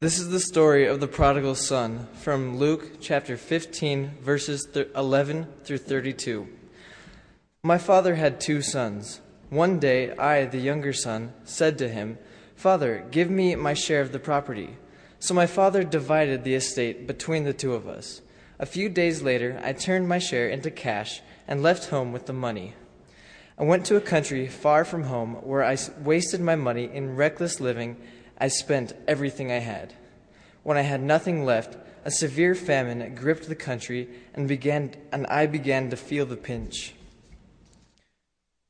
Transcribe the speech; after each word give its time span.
This 0.00 0.18
is 0.18 0.30
the 0.30 0.40
story 0.40 0.86
of 0.86 0.98
the 0.98 1.06
prodigal 1.06 1.54
son 1.54 2.08
from 2.14 2.56
Luke 2.56 3.02
chapter 3.02 3.36
15, 3.36 4.12
verses 4.22 4.66
11 4.74 5.46
through 5.62 5.76
32. 5.76 6.48
My 7.62 7.76
father 7.76 8.14
had 8.14 8.40
two 8.40 8.62
sons. 8.62 9.20
One 9.50 9.78
day, 9.78 10.16
I, 10.16 10.46
the 10.46 10.56
younger 10.56 10.94
son, 10.94 11.34
said 11.44 11.76
to 11.76 11.88
him, 11.90 12.16
Father, 12.56 13.04
give 13.10 13.28
me 13.28 13.54
my 13.56 13.74
share 13.74 14.00
of 14.00 14.12
the 14.12 14.18
property. 14.18 14.78
So 15.18 15.34
my 15.34 15.44
father 15.44 15.84
divided 15.84 16.44
the 16.44 16.54
estate 16.54 17.06
between 17.06 17.44
the 17.44 17.52
two 17.52 17.74
of 17.74 17.86
us. 17.86 18.22
A 18.58 18.64
few 18.64 18.88
days 18.88 19.20
later, 19.20 19.60
I 19.62 19.74
turned 19.74 20.08
my 20.08 20.18
share 20.18 20.48
into 20.48 20.70
cash 20.70 21.20
and 21.46 21.62
left 21.62 21.90
home 21.90 22.10
with 22.10 22.24
the 22.24 22.32
money. 22.32 22.72
I 23.58 23.64
went 23.64 23.84
to 23.84 23.96
a 23.96 24.00
country 24.00 24.48
far 24.48 24.86
from 24.86 25.02
home 25.02 25.34
where 25.42 25.62
I 25.62 25.76
wasted 26.02 26.40
my 26.40 26.56
money 26.56 26.84
in 26.90 27.16
reckless 27.16 27.60
living 27.60 27.98
I 28.40 28.48
spent 28.48 28.94
everything 29.06 29.52
I 29.52 29.58
had. 29.58 29.94
When 30.62 30.78
I 30.78 30.82
had 30.82 31.02
nothing 31.02 31.44
left, 31.44 31.76
a 32.04 32.10
severe 32.10 32.54
famine 32.54 33.14
gripped 33.14 33.48
the 33.48 33.54
country 33.54 34.08
and 34.34 34.48
began 34.48 34.94
and 35.12 35.26
I 35.26 35.46
began 35.46 35.90
to 35.90 35.96
feel 35.96 36.24
the 36.24 36.36
pinch. 36.36 36.94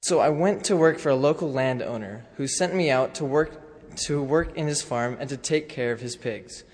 So 0.03 0.19
I 0.19 0.31
went 0.31 0.65
to 0.65 0.77
work 0.77 0.99
for 0.99 1.11
a 1.11 1.15
local 1.15 1.53
landowner 1.53 2.27
who 2.37 2.47
sent 2.47 2.75
me 2.75 2.91
out 2.91 3.15
to 3.17 3.25
work 3.25 3.97
to 3.97 4.23
work 4.23 4.57
in 4.57 4.67
his 4.67 4.83
farm 4.83 5.17
and 5.21 5.29
to 5.29 5.37
take 5.37 5.69
care 5.69 5.93
of 5.93 6.01
his 6.01 6.17
pigs. 6.17 6.65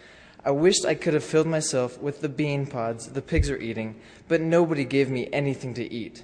I 0.45 0.51
wished 0.51 0.85
I 0.85 0.95
could 0.95 1.15
have 1.15 1.25
filled 1.25 1.47
myself 1.47 2.01
with 2.01 2.21
the 2.21 2.29
bean 2.29 2.67
pods 2.67 3.09
the 3.09 3.23
pigs 3.23 3.51
are 3.51 3.59
eating, 3.59 4.01
but 4.29 4.41
nobody 4.41 4.85
gave 4.85 5.11
me 5.11 5.29
anything 5.33 5.75
to 5.75 5.93
eat. 5.93 6.23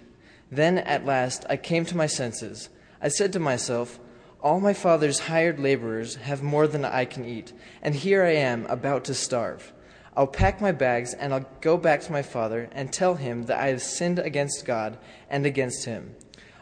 Then 0.51 0.79
at 0.79 1.05
last 1.05 1.45
I 1.51 1.57
came 1.57 1.85
to 1.87 1.97
my 1.97 2.07
senses. 2.07 2.69
I 3.01 3.09
said 3.09 3.33
to 3.33 3.41
myself, 3.41 3.99
all 4.43 4.59
my 4.59 4.73
father's 4.73 5.21
hired 5.21 5.61
laborers 5.61 6.17
have 6.17 6.43
more 6.43 6.67
than 6.67 6.85
I 6.85 7.05
can 7.05 7.25
eat, 7.25 7.53
and 7.81 7.95
here 7.95 8.25
I 8.25 8.35
am 8.35 8.67
about 8.67 9.05
to 9.05 9.15
starve. 9.15 9.73
I'll 10.17 10.27
pack 10.27 10.61
my 10.61 10.73
bags 10.73 11.15
and 11.15 11.33
I'll 11.33 11.49
go 11.61 11.79
back 11.79 12.03
to 12.03 12.13
my 12.13 12.23
father 12.23 12.69
and 12.73 12.93
tell 12.93 13.15
him 13.15 13.45
that 13.45 13.59
I 13.59 13.69
have 13.69 13.81
sinned 13.81 14.19
against 14.19 14.67
God 14.67 14.99
and 15.31 15.47
against 15.47 15.87
him. 15.87 16.15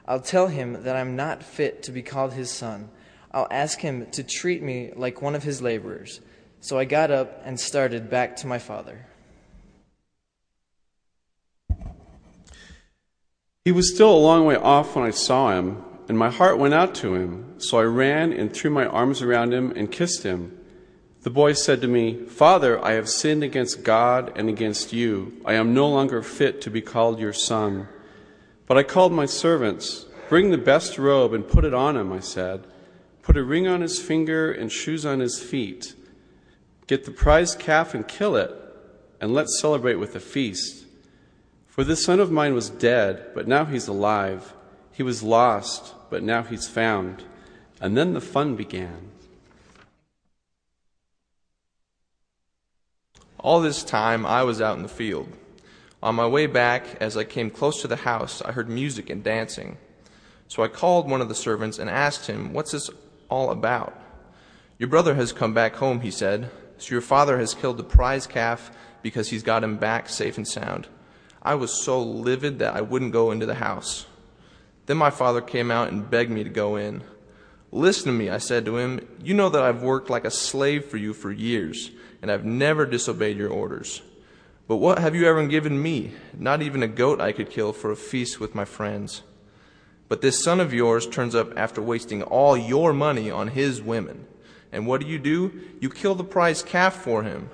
I'll 0.07 0.21
tell 0.21 0.49
him 0.49 0.85
that 0.85 0.95
I'm 0.95 1.17
not 1.17 1.43
fit 1.43 1.83
to 1.85 1.93
be 1.93 2.03
called 2.03 2.35
his 2.35 2.51
son. 2.51 2.91
I'll 3.33 3.49
ask 3.51 3.81
him 3.81 4.07
to 4.13 4.23
treat 4.23 4.63
me 4.63 4.93
like 4.95 5.23
one 5.23 5.35
of 5.35 5.43
his 5.43 5.63
laborers. 5.63 6.21
So 6.61 6.79
I 6.79 6.85
got 6.85 7.11
up 7.11 7.41
and 7.45 7.59
started 7.59 8.11
back 8.11 8.37
to 8.37 8.47
my 8.47 8.59
father. 8.59 9.07
He 13.65 13.73
was 13.73 13.93
still 13.93 14.15
a 14.15 14.17
long 14.17 14.45
way 14.45 14.57
off 14.57 14.95
when 14.95 15.05
I 15.05 15.11
saw 15.11 15.59
him 15.59 15.85
and 16.11 16.19
my 16.19 16.29
heart 16.29 16.59
went 16.59 16.75
out 16.75 16.93
to 16.93 17.15
him. 17.15 17.55
So 17.59 17.79
I 17.79 17.85
ran 17.85 18.33
and 18.33 18.53
threw 18.53 18.69
my 18.69 18.85
arms 18.85 19.23
around 19.23 19.55
him 19.55 19.71
and 19.77 19.93
kissed 19.93 20.25
him. 20.25 20.59
The 21.23 21.31
boy 21.31 21.53
said 21.53 21.81
to 21.83 21.87
me, 21.87 22.25
Father, 22.25 22.85
I 22.85 22.95
have 22.95 23.09
sinned 23.09 23.45
against 23.45 23.85
God 23.85 24.33
and 24.35 24.49
against 24.49 24.93
you. 24.93 25.41
I 25.45 25.55
am 25.55 25.73
no 25.73 25.89
longer 25.89 26.21
fit 26.21 26.61
to 26.63 26.71
be 26.71 26.81
called 26.81 27.21
your 27.21 27.33
son. 27.33 27.87
But 28.67 28.77
I 28.77 28.83
called 28.83 29.13
my 29.13 29.25
servants. 29.25 30.07
Bring 30.29 30.51
the 30.51 30.59
best 30.59 30.99
robe 30.99 31.33
and 31.33 31.47
put 31.47 31.65
it 31.65 31.75
on 31.75 31.97
him, 31.97 32.13
I 32.13 32.19
said. 32.19 32.67
Put 33.23 33.37
a 33.37 33.45
ring 33.45 33.69
on 33.69 33.81
his 33.81 34.03
finger 34.03 34.51
and 34.51 34.73
shoes 34.73 35.07
on 35.07 35.21
his 35.21 35.41
feet. 35.41 35.95
Get 36.89 37.05
the 37.05 37.13
prize 37.13 37.55
calf 37.55 37.95
and 37.95 38.09
kill 38.09 38.35
it, 38.35 38.53
and 39.21 39.33
let's 39.33 39.61
celebrate 39.61 40.01
with 40.01 40.17
a 40.17 40.21
feast. 40.21 40.87
For 41.69 41.85
this 41.85 42.05
son 42.05 42.19
of 42.19 42.33
mine 42.33 42.55
was 42.55 42.69
dead, 42.69 43.27
but 43.33 43.47
now 43.47 43.65
he's 43.65 43.87
alive. 43.87 44.55
He 45.01 45.03
was 45.03 45.23
lost 45.23 45.95
but 46.11 46.23
now 46.23 46.43
he's 46.43 46.69
found. 46.69 47.25
And 47.81 47.97
then 47.97 48.13
the 48.13 48.21
fun 48.21 48.55
began. 48.55 49.09
All 53.39 53.63
this 53.63 53.83
time, 53.83 54.27
I 54.27 54.43
was 54.43 54.61
out 54.61 54.77
in 54.77 54.83
the 54.83 54.91
field. 54.91 55.33
On 56.03 56.15
my 56.15 56.27
way 56.27 56.47
back, 56.47 56.85
as 57.01 57.17
I 57.17 57.25
came 57.25 57.49
close 57.49 57.81
to 57.81 57.89
the 57.89 57.97
house, 57.97 58.43
I 58.43 58.53
heard 58.53 58.69
music 58.69 59.09
and 59.09 59.25
dancing. 59.25 59.79
So 60.49 60.63
I 60.63 60.69
called 60.69 61.09
one 61.09 61.23
of 61.23 61.31
the 61.31 61.35
servants 61.35 61.79
and 61.79 61.89
asked 61.89 62.27
him, 62.27 62.53
What's 62.53 62.73
this 62.73 62.91
all 63.31 63.51
about? 63.51 63.99
Your 64.77 64.91
brother 64.91 65.15
has 65.15 65.33
come 65.33 65.55
back 65.55 65.77
home, 65.77 66.03
he 66.03 66.11
said. 66.11 66.51
So 66.77 66.93
your 66.93 67.01
father 67.01 67.39
has 67.39 67.55
killed 67.55 67.79
the 67.79 67.85
prize 67.85 68.27
calf 68.27 68.71
because 69.01 69.31
he's 69.31 69.43
got 69.43 69.65
him 69.65 69.79
back 69.79 70.11
safe 70.11 70.37
and 70.37 70.47
sound. 70.47 70.89
I 71.41 71.55
was 71.55 71.73
so 71.73 72.03
livid 72.03 72.59
that 72.59 72.77
I 72.77 72.83
wouldn't 72.83 73.13
go 73.13 73.31
into 73.31 73.47
the 73.47 73.55
house. 73.55 74.05
Then 74.91 74.97
my 74.97 75.11
father 75.11 75.41
came 75.41 75.71
out 75.71 75.93
and 75.93 76.11
begged 76.11 76.33
me 76.33 76.43
to 76.43 76.51
go 76.51 76.75
in. 76.75 77.05
Listen 77.71 78.07
to 78.07 78.13
me, 78.13 78.29
I 78.29 78.39
said 78.39 78.65
to 78.65 78.77
him. 78.77 79.07
You 79.23 79.35
know 79.35 79.49
that 79.49 79.63
I've 79.63 79.85
worked 79.85 80.11
like 80.11 80.25
a 80.25 80.33
slave 80.33 80.87
for 80.87 80.97
you 80.97 81.15
for 81.15 81.31
years, 81.31 81.93
and 82.21 82.29
I've 82.29 82.45
never 82.45 82.85
disobeyed 82.87 83.37
your 83.37 83.51
orders. 83.51 84.03
But 84.67 84.79
what 84.79 84.99
have 84.99 85.15
you 85.15 85.29
ever 85.29 85.47
given 85.47 85.81
me? 85.81 86.15
Not 86.37 86.61
even 86.61 86.83
a 86.83 86.89
goat 86.89 87.21
I 87.21 87.31
could 87.31 87.51
kill 87.51 87.73
for 87.73 87.93
a 87.93 87.97
feast 87.97 88.41
with 88.41 88.57
my 88.57 88.65
friends. 88.65 89.23
But 90.09 90.23
this 90.23 90.43
son 90.43 90.59
of 90.59 90.75
yours 90.75 91.07
turns 91.07 91.37
up 91.37 91.57
after 91.57 91.81
wasting 91.81 92.25
all 92.25 92.57
your 92.57 92.93
money 92.93 93.31
on 93.31 93.47
his 93.47 93.81
women. 93.81 94.27
And 94.73 94.89
what 94.89 95.01
do 95.01 95.07
you 95.07 95.21
do? 95.21 95.53
You 95.81 95.89
kill 95.89 96.17
the 96.17 96.25
prize 96.25 96.65
calf 96.65 96.97
for 96.97 97.23
him. 97.23 97.49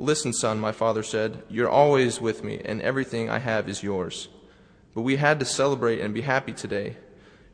Listen, 0.00 0.32
son, 0.32 0.58
my 0.58 0.72
father 0.72 1.04
said, 1.04 1.44
you're 1.48 1.70
always 1.70 2.20
with 2.20 2.42
me, 2.42 2.60
and 2.64 2.82
everything 2.82 3.30
I 3.30 3.38
have 3.38 3.68
is 3.68 3.84
yours. 3.84 4.26
But 4.94 5.02
we 5.02 5.16
had 5.16 5.40
to 5.40 5.46
celebrate 5.46 6.00
and 6.00 6.12
be 6.12 6.20
happy 6.20 6.52
today. 6.52 6.96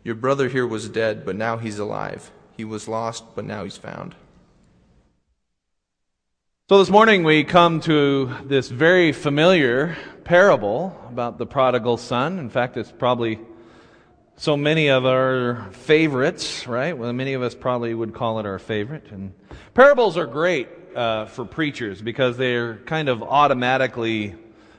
Your 0.05 0.15
brother 0.15 0.49
here 0.49 0.67
was 0.67 0.89
dead, 0.89 1.25
but 1.25 1.37
now 1.37 1.57
he's 1.57 1.79
alive. 1.79 2.31
He 2.57 2.65
was 2.65 2.89
lost, 2.89 3.25
but 3.35 3.45
now 3.45 3.65
he's 3.65 3.77
found. 3.77 4.15
So 6.69 6.79
this 6.79 6.91
morning 6.91 7.25
we 7.25 7.45
come 7.45 7.81
to 7.83 8.31
this 8.45 8.69
very 8.69 9.13
familiar 9.13 9.97
parable 10.25 11.01
about 11.09 11.39
the 11.39 11.47
prodigal 11.47 11.97
son. 11.97 12.39
In 12.39 12.51
fact, 12.51 12.77
it's 12.77 12.93
probably 12.93 13.39
so 14.37 14.57
many 14.57 14.89
of 14.89 15.07
our 15.07 15.69
favorites, 15.73 16.67
right? 16.67 16.97
Well, 16.97 17.13
many 17.13 17.33
of 17.35 17.43
us 17.43 17.55
probably 17.55 17.95
would 17.95 18.15
call 18.15 18.39
it 18.39 18.47
our 18.47 18.59
favorite. 18.59 19.11
And 19.11 19.33
parables 19.75 20.17
are 20.17 20.27
great 20.27 20.69
uh, 20.95 21.27
for 21.27 21.45
preachers 21.45 22.03
because 22.03 22.37
they're 22.37 22.77
kind 22.77 23.09
of 23.09 23.23
automatically 23.23 24.35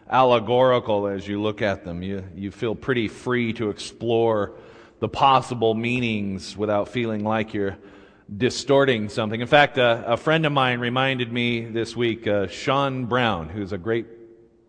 allegorical 0.10 1.08
as 1.08 1.28
you 1.28 1.42
look 1.42 1.62
at 1.62 1.84
them. 1.84 2.02
You, 2.02 2.24
you 2.36 2.52
feel 2.52 2.76
pretty 2.76 3.08
free 3.08 3.54
to 3.54 3.70
explore 3.70 4.54
the 5.00 5.08
possible 5.08 5.76
meanings 5.76 6.58
without 6.58 6.90
feeling 6.90 7.24
like 7.24 7.54
you're 7.54 7.78
distorting 8.36 9.10
something. 9.10 9.40
In 9.40 9.48
fact, 9.48 9.78
uh, 9.78 10.04
a 10.06 10.18
friend 10.18 10.46
of 10.46 10.52
mine 10.52 10.80
reminded 10.80 11.32
me 11.32 11.66
this 11.66 11.96
week, 11.96 12.28
uh, 12.28 12.48
Sean 12.48 13.06
Brown, 13.06 13.50
who's 13.50 13.72
a 13.72 13.78
great 13.78 14.08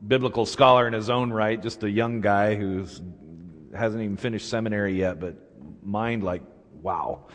biblical 0.07 0.47
scholar 0.47 0.87
in 0.87 0.93
his 0.93 1.11
own 1.11 1.33
right, 1.33 1.61
just 1.61 1.83
a 1.83 1.91
young 1.91 2.21
guy 2.21 2.55
who 2.55 2.87
hasn't 3.75 4.03
even 4.03 4.17
finished 4.17 4.49
seminary 4.49 4.99
yet, 4.99 5.21
but 5.21 5.37
mind 5.83 6.23
like, 6.23 6.43
wow. 6.81 7.27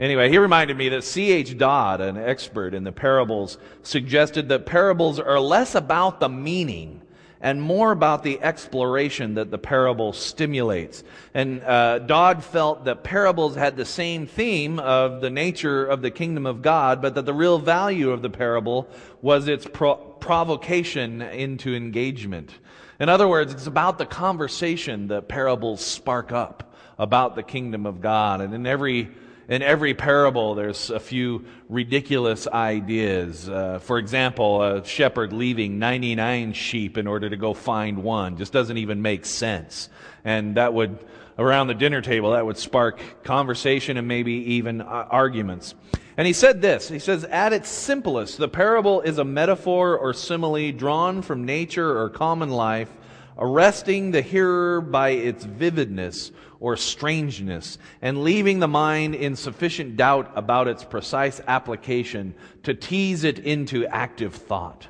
Anyway, 0.00 0.28
he 0.28 0.38
reminded 0.38 0.76
me 0.76 0.88
that 0.88 1.04
C.H. 1.04 1.56
Dodd, 1.56 2.00
an 2.00 2.16
expert 2.16 2.74
in 2.74 2.82
the 2.82 2.92
parables, 2.92 3.58
suggested 3.82 4.48
that 4.48 4.66
parables 4.66 5.20
are 5.20 5.38
less 5.38 5.74
about 5.74 6.18
the 6.18 6.28
meaning 6.28 7.02
and 7.44 7.60
more 7.60 7.92
about 7.92 8.22
the 8.22 8.42
exploration 8.42 9.34
that 9.34 9.50
the 9.50 9.58
parable 9.58 10.14
stimulates. 10.14 11.04
And 11.34 11.62
uh, 11.62 11.98
Dodd 11.98 12.42
felt 12.42 12.86
that 12.86 13.04
parables 13.04 13.54
had 13.54 13.76
the 13.76 13.84
same 13.84 14.26
theme 14.26 14.78
of 14.78 15.20
the 15.20 15.28
nature 15.28 15.84
of 15.84 16.00
the 16.00 16.10
kingdom 16.10 16.46
of 16.46 16.62
God, 16.62 17.02
but 17.02 17.16
that 17.16 17.26
the 17.26 17.34
real 17.34 17.58
value 17.58 18.12
of 18.12 18.22
the 18.22 18.30
parable 18.30 18.88
was 19.20 19.46
its 19.46 19.66
pro- 19.66 19.96
provocation 19.96 21.20
into 21.20 21.74
engagement. 21.74 22.50
In 22.98 23.10
other 23.10 23.28
words, 23.28 23.52
it's 23.52 23.66
about 23.66 23.98
the 23.98 24.06
conversation 24.06 25.08
that 25.08 25.28
parables 25.28 25.84
spark 25.84 26.32
up 26.32 26.74
about 26.98 27.34
the 27.36 27.42
kingdom 27.42 27.84
of 27.84 28.00
God. 28.00 28.40
And 28.40 28.54
in 28.54 28.66
every 28.66 29.10
in 29.48 29.62
every 29.62 29.94
parable, 29.94 30.54
there's 30.54 30.90
a 30.90 31.00
few 31.00 31.44
ridiculous 31.68 32.46
ideas. 32.46 33.48
Uh, 33.48 33.78
for 33.78 33.98
example, 33.98 34.62
a 34.62 34.84
shepherd 34.84 35.32
leaving 35.32 35.78
99 35.78 36.52
sheep 36.54 36.96
in 36.96 37.06
order 37.06 37.28
to 37.28 37.36
go 37.36 37.54
find 37.54 38.02
one 38.02 38.36
just 38.36 38.52
doesn't 38.52 38.78
even 38.78 39.02
make 39.02 39.26
sense. 39.26 39.88
And 40.24 40.56
that 40.56 40.72
would, 40.72 41.04
around 41.38 41.66
the 41.66 41.74
dinner 41.74 42.00
table, 42.00 42.32
that 42.32 42.46
would 42.46 42.56
spark 42.56 43.00
conversation 43.22 43.96
and 43.96 44.08
maybe 44.08 44.32
even 44.32 44.80
uh, 44.80 44.84
arguments. 45.10 45.74
And 46.16 46.26
he 46.26 46.32
said 46.32 46.62
this 46.62 46.88
He 46.88 46.98
says, 46.98 47.24
At 47.24 47.52
its 47.52 47.68
simplest, 47.68 48.38
the 48.38 48.48
parable 48.48 49.00
is 49.00 49.18
a 49.18 49.24
metaphor 49.24 49.96
or 49.98 50.14
simile 50.14 50.72
drawn 50.72 51.22
from 51.22 51.44
nature 51.44 51.98
or 51.98 52.08
common 52.08 52.50
life, 52.50 52.90
arresting 53.38 54.10
the 54.10 54.22
hearer 54.22 54.80
by 54.80 55.10
its 55.10 55.44
vividness 55.44 56.32
or 56.60 56.76
strangeness, 56.76 57.78
and 58.00 58.24
leaving 58.24 58.58
the 58.58 58.68
mind 58.68 59.14
in 59.14 59.36
sufficient 59.36 59.96
doubt 59.96 60.32
about 60.34 60.68
its 60.68 60.82
precise 60.82 61.40
application 61.46 62.34
to 62.62 62.72
tease 62.72 63.24
it 63.24 63.38
into 63.38 63.86
active 63.86 64.34
thought. 64.34 64.88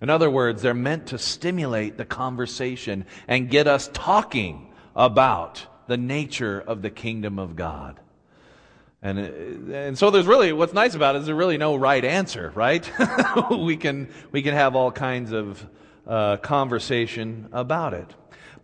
In 0.00 0.10
other 0.10 0.30
words, 0.30 0.62
they're 0.62 0.74
meant 0.74 1.06
to 1.08 1.18
stimulate 1.18 1.96
the 1.96 2.04
conversation 2.04 3.04
and 3.26 3.50
get 3.50 3.66
us 3.66 3.90
talking 3.92 4.72
about 4.94 5.66
the 5.86 5.96
nature 5.96 6.60
of 6.60 6.82
the 6.82 6.90
kingdom 6.90 7.38
of 7.38 7.56
God. 7.56 7.98
And, 9.02 9.18
and 9.18 9.98
so 9.98 10.10
there's 10.10 10.26
really, 10.26 10.52
what's 10.52 10.72
nice 10.72 10.94
about 10.94 11.16
it 11.16 11.20
is 11.20 11.26
there's 11.26 11.36
really 11.36 11.58
no 11.58 11.74
right 11.74 12.04
answer, 12.04 12.52
right? 12.54 12.88
we, 13.50 13.76
can, 13.76 14.08
we 14.30 14.42
can 14.42 14.54
have 14.54 14.76
all 14.76 14.92
kinds 14.92 15.32
of 15.32 15.66
uh, 16.06 16.36
conversation 16.38 17.48
about 17.52 17.94
it. 17.94 18.14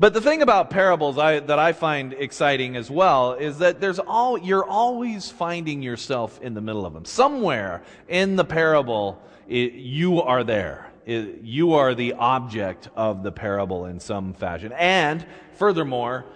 But 0.01 0.15
the 0.15 0.21
thing 0.21 0.43
about 0.43 0.71
parables 0.71 1.19
I, 1.19 1.41
that 1.41 1.59
I 1.59 1.73
find 1.73 2.13
exciting 2.13 2.77
as 2.77 2.89
well 2.89 3.33
is 3.35 3.59
that 3.59 3.81
there's 3.81 3.99
all, 3.99 4.39
you're 4.39 4.65
always 4.65 5.29
finding 5.29 5.83
yourself 5.83 6.41
in 6.41 6.55
the 6.55 6.61
middle 6.61 6.87
of 6.87 6.95
them. 6.95 7.05
Somewhere 7.05 7.83
in 8.07 8.37
the 8.37 8.45
parable, 8.45 9.21
it, 9.49 9.73
you 9.73 10.23
are 10.23 10.45
there. 10.45 10.93
It, 11.05 11.41
you 11.43 11.75
are 11.75 11.95
the 11.95 12.13
object 12.13 12.89
of 12.95 13.25
the 13.25 13.33
parable 13.33 13.87
in 13.87 13.99
some 13.99 14.35
fashion. 14.35 14.73
And 14.73 15.27
furthermore, 15.55 16.27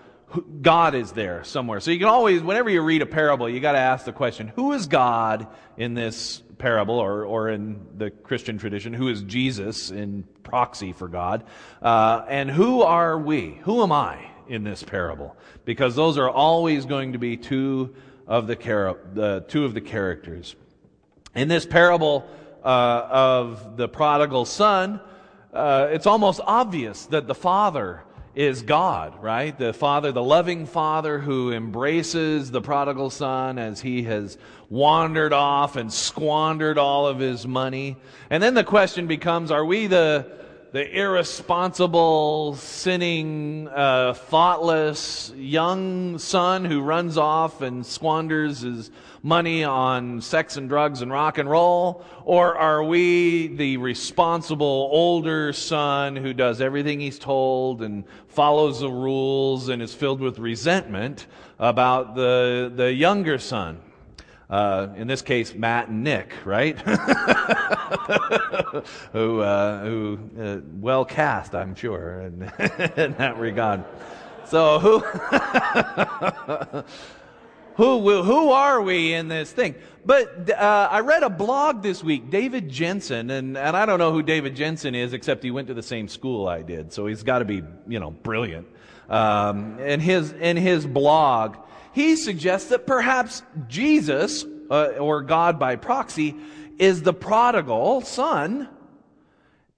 God 0.60 0.94
is 0.94 1.12
there 1.12 1.44
somewhere. 1.44 1.78
So 1.78 1.90
you 1.90 1.98
can 1.98 2.08
always, 2.08 2.42
whenever 2.42 2.70
you 2.70 2.80
read 2.80 3.02
a 3.02 3.06
parable, 3.06 3.48
you 3.48 3.60
got 3.60 3.72
to 3.72 3.78
ask 3.78 4.04
the 4.04 4.12
question, 4.12 4.48
who 4.56 4.72
is 4.72 4.86
God 4.86 5.46
in 5.76 5.94
this 5.94 6.41
parable, 6.58 6.98
or, 6.98 7.24
or 7.24 7.48
in 7.48 7.86
the 7.96 8.10
Christian 8.10 8.58
tradition, 8.58 8.92
who 8.92 9.08
is 9.08 9.22
Jesus 9.22 9.90
in 9.90 10.24
proxy 10.42 10.92
for 10.92 11.08
God? 11.08 11.44
Uh, 11.80 12.24
and 12.28 12.50
who 12.50 12.82
are 12.82 13.18
we? 13.18 13.58
Who 13.62 13.82
am 13.82 13.92
I 13.92 14.30
in 14.48 14.64
this 14.64 14.82
parable? 14.82 15.36
Because 15.64 15.94
those 15.94 16.18
are 16.18 16.30
always 16.30 16.86
going 16.86 17.12
to 17.12 17.18
be 17.18 17.36
two 17.36 17.94
of 18.26 18.46
the, 18.46 18.56
char- 18.56 18.98
the 19.14 19.44
two 19.48 19.64
of 19.64 19.74
the 19.74 19.80
characters. 19.80 20.54
In 21.34 21.48
this 21.48 21.66
parable 21.66 22.28
uh, 22.64 23.06
of 23.10 23.76
the 23.76 23.88
prodigal 23.88 24.44
son, 24.44 25.00
uh, 25.52 25.88
it's 25.90 26.06
almost 26.06 26.40
obvious 26.44 27.06
that 27.06 27.26
the 27.26 27.34
father 27.34 28.02
is 28.34 28.62
God, 28.62 29.22
right? 29.22 29.56
The 29.56 29.72
Father, 29.72 30.12
the 30.12 30.22
loving 30.22 30.66
Father 30.66 31.18
who 31.18 31.52
embraces 31.52 32.50
the 32.50 32.62
prodigal 32.62 33.10
son 33.10 33.58
as 33.58 33.80
he 33.80 34.04
has 34.04 34.38
wandered 34.70 35.32
off 35.32 35.76
and 35.76 35.92
squandered 35.92 36.78
all 36.78 37.06
of 37.06 37.18
his 37.18 37.46
money. 37.46 37.96
And 38.30 38.42
then 38.42 38.54
the 38.54 38.64
question 38.64 39.06
becomes, 39.06 39.50
are 39.50 39.64
we 39.64 39.86
the, 39.86 40.26
the 40.72 40.90
irresponsible, 40.98 42.56
sinning, 42.56 43.68
uh, 43.68 44.14
thoughtless 44.14 45.30
young 45.36 46.18
son 46.18 46.64
who 46.64 46.80
runs 46.80 47.18
off 47.18 47.60
and 47.60 47.84
squanders 47.84 48.62
his 48.62 48.90
money 49.22 49.64
on 49.64 50.22
sex 50.22 50.56
and 50.56 50.70
drugs 50.70 51.02
and 51.02 51.12
rock 51.12 51.36
and 51.36 51.48
roll? 51.48 52.02
Or 52.24 52.56
are 52.56 52.82
we 52.82 53.48
the 53.48 53.76
responsible 53.76 54.88
older 54.90 55.52
son 55.52 56.16
who 56.16 56.32
does 56.32 56.62
everything 56.62 57.00
he's 57.00 57.18
told 57.18 57.82
and 57.82 58.04
follows 58.28 58.80
the 58.80 58.90
rules 58.90 59.68
and 59.68 59.82
is 59.82 59.94
filled 59.94 60.20
with 60.20 60.38
resentment 60.38 61.26
about 61.58 62.14
the, 62.14 62.72
the 62.74 62.90
younger 62.90 63.36
son? 63.36 63.78
Uh, 64.52 64.92
in 64.96 65.06
this 65.06 65.22
case, 65.22 65.54
Matt 65.54 65.88
and 65.88 66.04
Nick, 66.04 66.30
right? 66.44 66.78
who, 69.12 69.40
uh, 69.40 69.82
who 69.82 70.18
uh, 70.38 70.58
well 70.78 71.06
cast, 71.06 71.54
I'm 71.54 71.74
sure, 71.74 72.20
in, 72.20 72.42
in 72.98 73.14
that 73.14 73.38
regard. 73.38 73.82
So 74.44 74.78
who? 74.78 74.98
Who, 77.76 78.22
who 78.22 78.50
are 78.50 78.82
we 78.82 79.14
in 79.14 79.28
this 79.28 79.50
thing? 79.50 79.76
But 80.04 80.50
uh, 80.50 80.88
I 80.90 81.00
read 81.00 81.22
a 81.22 81.30
blog 81.30 81.82
this 81.82 82.04
week, 82.04 82.28
David 82.28 82.70
Henson, 82.70 83.30
and, 83.30 83.56
and 83.56 83.74
I 83.74 83.86
don't 83.86 83.98
know 83.98 84.12
who 84.12 84.22
David 84.22 84.58
Henson 84.58 84.94
is, 84.94 85.14
except 85.14 85.42
he 85.42 85.50
went 85.50 85.68
to 85.68 85.74
the 85.74 85.82
same 85.82 86.06
school 86.06 86.46
I 86.46 86.60
did, 86.60 86.92
so 86.92 87.06
he's 87.06 87.22
got 87.22 87.38
to 87.38 87.46
be, 87.46 87.62
you 87.88 87.98
know, 87.98 88.10
brilliant. 88.10 88.66
Um, 89.08 89.78
his 89.78 90.32
in 90.32 90.58
his 90.58 90.86
blog, 90.86 91.56
he 91.92 92.16
suggests 92.16 92.68
that 92.70 92.86
perhaps 92.86 93.42
Jesus, 93.68 94.44
uh, 94.70 94.94
or 94.98 95.22
God 95.22 95.58
by 95.58 95.76
proxy, 95.76 96.36
is 96.78 97.02
the 97.02 97.14
prodigal 97.14 98.00
son 98.02 98.68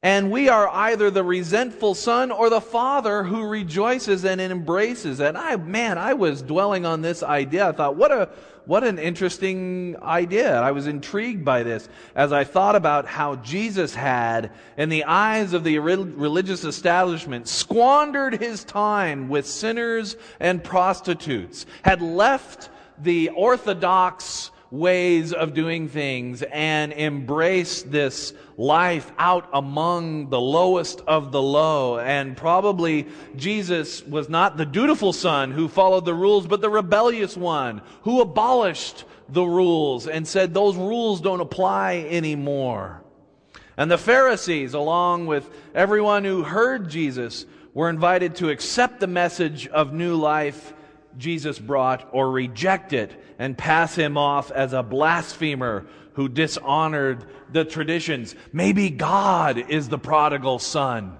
and 0.05 0.31
we 0.31 0.51
are 0.51 0.69
either 0.69 1.11
the 1.11 1.25
resentful 1.25 1.95
son 1.95 2.31
or 2.31 2.51
the 2.51 2.61
father 2.61 3.25
who 3.25 3.47
rejoices 3.47 4.27
and 4.27 4.39
embraces. 4.39 5.19
And 5.19 5.39
I, 5.39 5.57
man, 5.57 5.97
I 5.97 6.13
was 6.13 6.43
dwelling 6.43 6.85
on 6.85 7.01
this 7.01 7.23
idea. 7.23 7.71
I 7.71 7.73
thought, 7.73 7.97
what 7.97 8.13
a, 8.13 8.29
what 8.67 8.85
an 8.85 8.99
interesting 8.99 9.97
idea. 10.03 10.59
I 10.59 10.71
was 10.71 10.87
intrigued 10.87 11.45
by 11.45 11.63
this 11.63 11.89
as 12.15 12.33
I 12.33 12.45
thought 12.45 12.77
about 12.77 13.07
how 13.07 13.37
Jesus 13.37 13.95
had, 13.95 14.51
in 14.77 14.89
the 14.89 15.05
eyes 15.05 15.53
of 15.53 15.65
the 15.65 15.79
religious 15.79 16.65
establishment, 16.65 17.47
squandered 17.49 18.41
his 18.41 18.65
time 18.65 19.29
with 19.29 19.47
sinners 19.47 20.17
and 20.41 20.65
prostitutes, 20.65 21.67
had 21.83 22.01
left 22.01 22.71
the 22.99 23.31
orthodox 23.31 24.51
ways 24.79 25.33
of 25.33 25.55
doing 25.55 25.89
things 25.89 26.43
and 26.43 26.93
embrace 26.93 27.83
this 27.83 28.35
life 28.57 29.13
out 29.19 29.49
among 29.53 30.31
the 30.31 30.41
lowest 30.41 31.01
of 31.07 31.33
the 31.33 31.41
low. 31.41 31.99
And 31.99 32.37
probably 32.37 33.07
Jesus 33.37 34.05
was 34.05 34.29
not 34.29 34.57
the 34.57 34.67
dutiful 34.67 35.13
son 35.13 35.53
who 35.53 35.69
followed 35.69 36.05
the 36.05 36.15
rules, 36.15 36.47
but 36.47 36.61
the 36.61 36.71
rebellious 36.71 37.37
one 37.37 37.83
who 38.03 38.21
abolished 38.21 39.05
the 39.29 39.45
rules 39.45 40.07
and 40.09 40.27
said 40.27 40.53
those 40.53 40.77
rules 40.77 41.21
don't 41.21 41.41
apply 41.41 42.07
anymore. 42.11 43.03
And 43.77 43.91
the 43.91 43.99
Pharisees, 43.99 44.75
along 44.75 45.27
with 45.27 45.49
everyone 45.75 46.25
who 46.25 46.43
heard 46.43 46.89
Jesus, 46.89 47.47
were 47.73 47.89
invited 47.89 48.37
to 48.37 48.51
accept 48.51 49.01
the 49.01 49.07
message 49.07 49.67
of 49.69 49.93
new 49.93 50.15
life 50.17 50.74
Jesus 51.19 51.59
brought 51.59 52.09
or 52.13 52.31
reject 52.31 52.93
it 52.93 53.13
and 53.39 53.57
pass 53.57 53.95
him 53.95 54.17
off 54.17 54.51
as 54.51 54.73
a 54.73 54.83
blasphemer 54.83 55.87
who 56.15 56.29
dishonored 56.29 57.25
the 57.53 57.65
traditions. 57.65 58.35
Maybe 58.53 58.91
God 58.91 59.59
is 59.71 59.89
the 59.89 59.99
prodigal 59.99 60.59
son. 60.59 61.17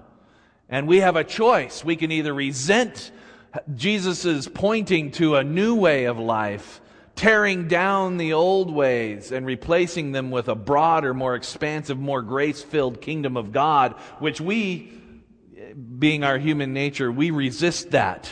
And 0.69 0.87
we 0.87 0.99
have 0.99 1.15
a 1.15 1.23
choice. 1.23 1.83
We 1.83 1.95
can 1.95 2.11
either 2.11 2.33
resent 2.33 3.11
Jesus' 3.73 4.47
pointing 4.47 5.11
to 5.11 5.35
a 5.35 5.43
new 5.43 5.75
way 5.75 6.05
of 6.05 6.17
life, 6.17 6.81
tearing 7.15 7.67
down 7.67 8.17
the 8.17 8.33
old 8.33 8.73
ways 8.73 9.31
and 9.31 9.45
replacing 9.45 10.11
them 10.11 10.31
with 10.31 10.47
a 10.47 10.55
broader, 10.55 11.13
more 11.13 11.35
expansive, 11.35 11.97
more 11.97 12.21
grace 12.21 12.61
filled 12.61 13.01
kingdom 13.01 13.37
of 13.37 13.51
God, 13.51 13.93
which 14.19 14.41
we, 14.41 14.91
being 15.97 16.23
our 16.23 16.37
human 16.37 16.73
nature, 16.73 17.11
we 17.11 17.31
resist 17.31 17.91
that. 17.91 18.29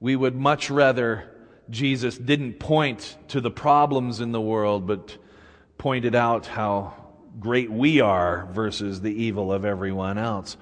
We 0.00 0.14
would 0.16 0.36
much 0.36 0.70
rather 0.70 1.24
Jesus 1.70 2.16
didn't 2.16 2.60
point 2.60 3.16
to 3.28 3.40
the 3.40 3.50
problems 3.50 4.20
in 4.20 4.32
the 4.32 4.40
world, 4.40 4.86
but 4.86 5.16
pointed 5.76 6.14
out 6.14 6.46
how 6.46 6.94
great 7.38 7.70
we 7.70 8.00
are 8.00 8.48
versus 8.52 9.00
the 9.00 9.12
evil 9.12 9.52
of 9.52 9.64
everyone 9.64 10.18
else. 10.18 10.56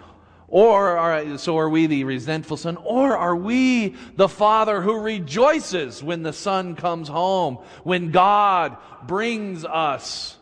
Or 0.49 0.97
are, 0.97 1.38
so 1.38 1.59
are 1.59 1.69
we 1.69 1.87
the 1.87 2.05
resentful 2.05 2.57
son? 2.57 2.76
Or 2.76 3.16
are 3.16 3.35
we 3.35 3.97
the 4.14 4.28
father 4.28 4.81
who 4.81 5.00
rejoices 5.00 6.02
when 6.02 6.23
the 6.23 6.33
son 6.33 6.76
comes 6.76 7.09
home, 7.09 7.59
when 7.83 8.11
God 8.11 8.76
brings 9.07 9.64
us 9.64 10.37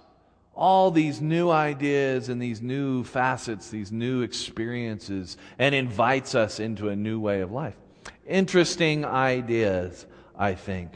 all 0.55 0.91
these 0.91 1.21
new 1.21 1.51
ideas 1.51 2.29
and 2.29 2.41
these 2.41 2.61
new 2.61 3.03
facets, 3.03 3.71
these 3.71 3.91
new 3.91 4.23
experiences, 4.23 5.37
and 5.59 5.75
invites 5.75 6.35
us 6.35 6.61
into 6.61 6.91
a 6.91 6.97
new 6.97 7.19
way 7.19 7.41
of 7.41 7.51
life? 7.51 7.77
Interesting 8.27 9.05
ideas, 9.05 10.07
I 10.37 10.55
think. 10.55 10.91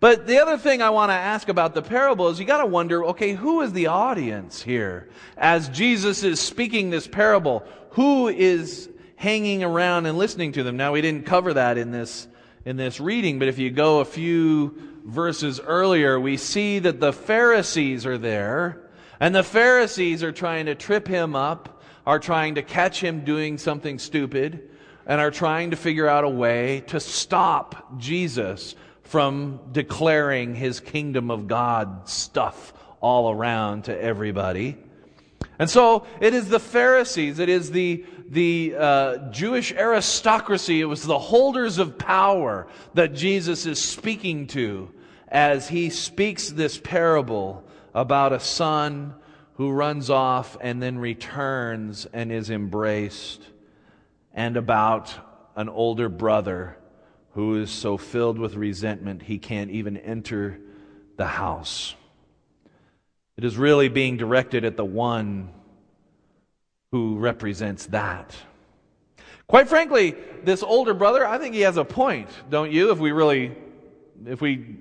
But 0.00 0.26
the 0.26 0.38
other 0.38 0.58
thing 0.58 0.82
I 0.82 0.90
want 0.90 1.10
to 1.10 1.14
ask 1.14 1.48
about 1.48 1.74
the 1.74 1.82
parable 1.82 2.28
is 2.28 2.40
you 2.40 2.44
got 2.44 2.60
to 2.60 2.66
wonder 2.66 3.04
okay, 3.06 3.34
who 3.34 3.60
is 3.60 3.72
the 3.72 3.86
audience 3.86 4.60
here? 4.60 5.08
As 5.36 5.68
Jesus 5.68 6.24
is 6.24 6.40
speaking 6.40 6.90
this 6.90 7.06
parable, 7.06 7.64
who 7.90 8.28
is 8.28 8.90
hanging 9.14 9.62
around 9.62 10.06
and 10.06 10.18
listening 10.18 10.52
to 10.52 10.64
them? 10.64 10.76
Now, 10.76 10.92
we 10.92 11.00
didn't 11.00 11.24
cover 11.24 11.54
that 11.54 11.78
in 11.78 11.92
this, 11.92 12.26
in 12.64 12.76
this 12.76 12.98
reading, 12.98 13.38
but 13.38 13.46
if 13.48 13.58
you 13.58 13.70
go 13.70 14.00
a 14.00 14.04
few 14.04 14.76
verses 15.04 15.60
earlier, 15.60 16.18
we 16.18 16.36
see 16.36 16.80
that 16.80 16.98
the 16.98 17.12
Pharisees 17.12 18.04
are 18.04 18.18
there, 18.18 18.90
and 19.20 19.34
the 19.34 19.44
Pharisees 19.44 20.24
are 20.24 20.32
trying 20.32 20.66
to 20.66 20.74
trip 20.74 21.06
him 21.06 21.36
up, 21.36 21.80
are 22.04 22.18
trying 22.18 22.56
to 22.56 22.62
catch 22.62 23.00
him 23.00 23.24
doing 23.24 23.56
something 23.56 24.00
stupid 24.00 24.68
and 25.06 25.20
are 25.20 25.30
trying 25.30 25.70
to 25.70 25.76
figure 25.76 26.08
out 26.08 26.24
a 26.24 26.28
way 26.28 26.82
to 26.88 27.00
stop 27.00 27.98
Jesus 27.98 28.74
from 29.02 29.60
declaring 29.72 30.54
his 30.54 30.80
kingdom 30.80 31.30
of 31.30 31.46
God 31.46 32.08
stuff 32.08 32.72
all 33.00 33.30
around 33.30 33.84
to 33.84 34.00
everybody. 34.00 34.78
And 35.58 35.68
so 35.68 36.06
it 36.20 36.34
is 36.34 36.48
the 36.48 36.60
Pharisees, 36.60 37.38
it 37.38 37.48
is 37.48 37.70
the, 37.70 38.04
the 38.28 38.74
uh, 38.78 39.30
Jewish 39.30 39.72
aristocracy, 39.72 40.80
it 40.80 40.86
was 40.86 41.04
the 41.04 41.18
holders 41.18 41.78
of 41.78 41.98
power 41.98 42.66
that 42.94 43.14
Jesus 43.14 43.66
is 43.66 43.82
speaking 43.82 44.46
to 44.48 44.90
as 45.28 45.68
he 45.68 45.90
speaks 45.90 46.48
this 46.48 46.78
parable 46.78 47.64
about 47.94 48.32
a 48.32 48.40
son 48.40 49.14
who 49.54 49.70
runs 49.70 50.10
off 50.10 50.56
and 50.60 50.82
then 50.82 50.98
returns 50.98 52.06
and 52.12 52.32
is 52.32 52.50
embraced 52.50 53.42
and 54.34 54.56
about 54.56 55.12
an 55.56 55.68
older 55.68 56.08
brother 56.08 56.76
who 57.32 57.60
is 57.60 57.70
so 57.70 57.96
filled 57.96 58.38
with 58.38 58.54
resentment 58.54 59.22
he 59.22 59.38
can't 59.38 59.70
even 59.70 59.96
enter 59.96 60.58
the 61.16 61.26
house. 61.26 61.94
It 63.36 63.44
is 63.44 63.56
really 63.56 63.88
being 63.88 64.16
directed 64.16 64.64
at 64.64 64.76
the 64.76 64.84
one 64.84 65.50
who 66.90 67.18
represents 67.18 67.86
that. 67.86 68.36
Quite 69.46 69.68
frankly, 69.68 70.14
this 70.44 70.62
older 70.62 70.94
brother, 70.94 71.26
I 71.26 71.38
think 71.38 71.54
he 71.54 71.62
has 71.62 71.76
a 71.76 71.84
point, 71.84 72.28
don't 72.50 72.70
you? 72.70 72.90
If 72.90 72.98
we 72.98 73.12
really, 73.12 73.52
if 74.26 74.40
we, 74.40 74.76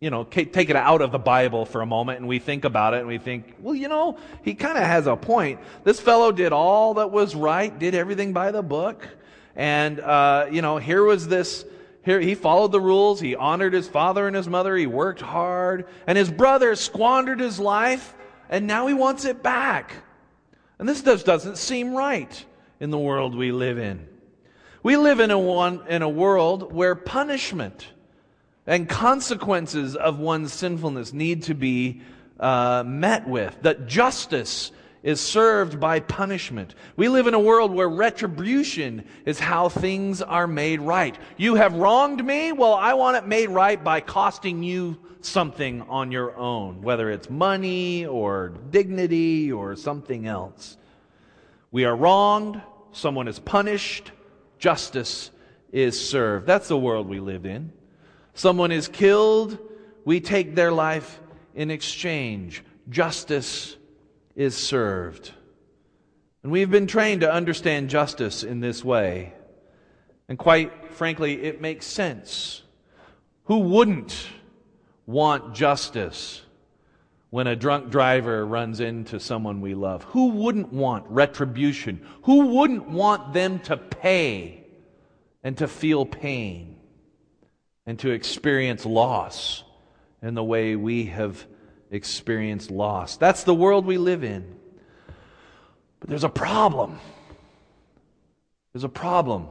you 0.00 0.08
know, 0.08 0.24
take 0.24 0.70
it 0.70 0.76
out 0.76 1.02
of 1.02 1.12
the 1.12 1.18
Bible 1.18 1.66
for 1.66 1.82
a 1.82 1.86
moment 1.86 2.20
and 2.20 2.26
we 2.26 2.38
think 2.38 2.64
about 2.64 2.94
it 2.94 3.00
and 3.00 3.06
we 3.06 3.18
think, 3.18 3.54
well, 3.60 3.74
you 3.74 3.86
know, 3.86 4.16
he 4.42 4.54
kind 4.54 4.78
of 4.78 4.84
has 4.84 5.06
a 5.06 5.14
point. 5.14 5.60
This 5.84 6.00
fellow 6.00 6.32
did 6.32 6.54
all 6.54 6.94
that 6.94 7.10
was 7.10 7.34
right, 7.34 7.78
did 7.78 7.94
everything 7.94 8.32
by 8.32 8.50
the 8.50 8.62
book. 8.62 9.06
And, 9.54 10.00
uh, 10.00 10.46
you 10.50 10.62
know, 10.62 10.78
here 10.78 11.04
was 11.04 11.28
this, 11.28 11.66
here 12.02 12.18
he 12.18 12.34
followed 12.34 12.72
the 12.72 12.80
rules. 12.80 13.20
He 13.20 13.36
honored 13.36 13.74
his 13.74 13.88
father 13.88 14.26
and 14.26 14.34
his 14.34 14.48
mother. 14.48 14.74
He 14.74 14.86
worked 14.86 15.20
hard. 15.20 15.86
And 16.06 16.16
his 16.16 16.30
brother 16.30 16.74
squandered 16.76 17.38
his 17.38 17.60
life 17.60 18.14
and 18.48 18.66
now 18.66 18.86
he 18.86 18.94
wants 18.94 19.26
it 19.26 19.42
back. 19.42 19.92
And 20.78 20.88
this 20.88 21.02
just 21.02 21.26
doesn't 21.26 21.58
seem 21.58 21.94
right 21.94 22.42
in 22.80 22.88
the 22.88 22.98
world 22.98 23.34
we 23.34 23.52
live 23.52 23.76
in. 23.76 24.08
We 24.82 24.96
live 24.96 25.20
in 25.20 25.30
a, 25.30 25.38
one, 25.38 25.86
in 25.88 26.00
a 26.00 26.08
world 26.08 26.72
where 26.72 26.94
punishment 26.94 27.86
and 28.70 28.88
consequences 28.88 29.96
of 29.96 30.20
one's 30.20 30.52
sinfulness 30.52 31.12
need 31.12 31.42
to 31.42 31.54
be 31.54 32.02
uh, 32.38 32.84
met 32.86 33.28
with, 33.28 33.60
that 33.62 33.88
justice 33.88 34.70
is 35.02 35.20
served 35.20 35.80
by 35.80 35.98
punishment. 35.98 36.76
We 36.94 37.08
live 37.08 37.26
in 37.26 37.34
a 37.34 37.40
world 37.40 37.74
where 37.74 37.88
retribution 37.88 39.04
is 39.26 39.40
how 39.40 39.70
things 39.70 40.22
are 40.22 40.46
made 40.46 40.80
right. 40.80 41.18
You 41.36 41.56
have 41.56 41.74
wronged 41.74 42.24
me, 42.24 42.52
well, 42.52 42.74
I 42.74 42.94
want 42.94 43.16
it 43.16 43.26
made 43.26 43.48
right 43.48 43.82
by 43.82 44.00
costing 44.00 44.62
you 44.62 45.00
something 45.20 45.82
on 45.82 46.12
your 46.12 46.36
own, 46.36 46.80
whether 46.80 47.10
it's 47.10 47.28
money 47.28 48.06
or 48.06 48.50
dignity 48.70 49.50
or 49.50 49.74
something 49.74 50.28
else. 50.28 50.76
We 51.72 51.86
are 51.86 51.96
wronged, 51.96 52.62
someone 52.92 53.26
is 53.26 53.40
punished, 53.40 54.12
justice 54.60 55.32
is 55.72 56.08
served. 56.08 56.46
That's 56.46 56.68
the 56.68 56.78
world 56.78 57.08
we 57.08 57.18
live 57.18 57.44
in. 57.46 57.72
Someone 58.34 58.72
is 58.72 58.88
killed, 58.88 59.58
we 60.04 60.20
take 60.20 60.54
their 60.54 60.72
life 60.72 61.20
in 61.54 61.70
exchange. 61.70 62.64
Justice 62.88 63.76
is 64.34 64.56
served. 64.56 65.32
And 66.42 66.50
we've 66.50 66.70
been 66.70 66.86
trained 66.86 67.20
to 67.20 67.32
understand 67.32 67.90
justice 67.90 68.42
in 68.42 68.60
this 68.60 68.82
way. 68.82 69.34
And 70.28 70.38
quite 70.38 70.92
frankly, 70.92 71.42
it 71.42 71.60
makes 71.60 71.86
sense. 71.86 72.62
Who 73.44 73.58
wouldn't 73.58 74.28
want 75.06 75.54
justice 75.54 76.42
when 77.30 77.46
a 77.46 77.56
drunk 77.56 77.90
driver 77.90 78.46
runs 78.46 78.80
into 78.80 79.20
someone 79.20 79.60
we 79.60 79.74
love? 79.74 80.04
Who 80.04 80.28
wouldn't 80.28 80.72
want 80.72 81.04
retribution? 81.08 82.06
Who 82.22 82.46
wouldn't 82.56 82.88
want 82.88 83.32
them 83.34 83.58
to 83.60 83.76
pay 83.76 84.64
and 85.42 85.58
to 85.58 85.68
feel 85.68 86.06
pain 86.06 86.79
and 87.90 87.98
to 87.98 88.10
experience 88.10 88.86
loss 88.86 89.64
in 90.22 90.34
the 90.34 90.44
way 90.44 90.76
we 90.76 91.06
have 91.06 91.44
experienced 91.90 92.70
loss? 92.70 93.16
That's 93.16 93.42
the 93.42 93.52
world 93.52 93.84
we 93.84 93.98
live 93.98 94.22
in. 94.22 94.54
But 95.98 96.08
there's 96.08 96.22
a 96.22 96.28
problem. 96.28 97.00
There's 98.72 98.84
a 98.84 98.88
problem. 98.88 99.48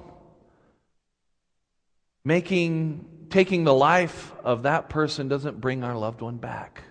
Making 2.23 3.27
taking 3.29 3.65
the 3.65 3.73
life 3.73 4.31
of 4.41 4.63
that 4.63 4.89
person 4.89 5.27
doesn't 5.27 5.59
bring 5.59 5.83
our 5.83 5.97
loved 5.97 6.21
one 6.21 6.37
back 6.37 6.83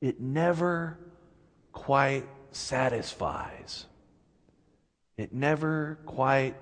it 0.00 0.18
never 0.18 0.98
quite 1.72 2.24
satisfies. 2.52 3.84
It 5.18 5.34
never 5.34 5.98
quite 6.06 6.56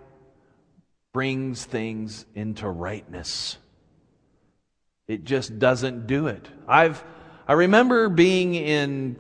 brings 1.18 1.64
things 1.64 2.24
into 2.36 2.68
rightness. 2.68 3.58
It 5.08 5.24
just 5.24 5.58
doesn't 5.58 6.06
do 6.06 6.28
it. 6.28 6.48
I've 6.68 7.02
I 7.48 7.54
remember 7.54 8.08
being 8.08 8.54
in 8.54 9.16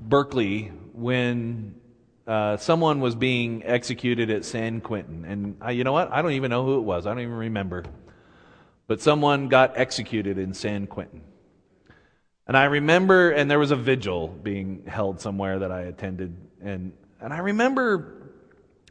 Berkeley 0.00 0.72
when 0.94 1.74
uh, 2.26 2.56
someone 2.56 3.00
was 3.00 3.14
being 3.14 3.62
executed 3.66 4.30
at 4.30 4.46
San 4.46 4.80
Quentin, 4.80 5.26
and 5.26 5.58
I, 5.60 5.72
you 5.72 5.84
know 5.84 5.92
what? 5.92 6.10
I 6.10 6.22
don't 6.22 6.32
even 6.32 6.50
know 6.50 6.64
who 6.64 6.78
it 6.78 6.84
was. 6.84 7.06
I 7.06 7.10
don't 7.10 7.20
even 7.20 7.34
remember. 7.34 7.84
But 8.86 9.02
someone 9.02 9.48
got 9.48 9.76
executed 9.76 10.38
in 10.38 10.54
San 10.54 10.86
Quentin. 10.86 11.20
And 12.46 12.56
I 12.56 12.64
remember, 12.64 13.30
and 13.30 13.50
there 13.50 13.58
was 13.58 13.72
a 13.72 13.76
vigil 13.76 14.28
being 14.28 14.86
held 14.86 15.20
somewhere 15.20 15.58
that 15.58 15.70
I 15.70 15.82
attended, 15.82 16.34
and, 16.62 16.94
and 17.20 17.34
I 17.34 17.40
remember 17.40 18.32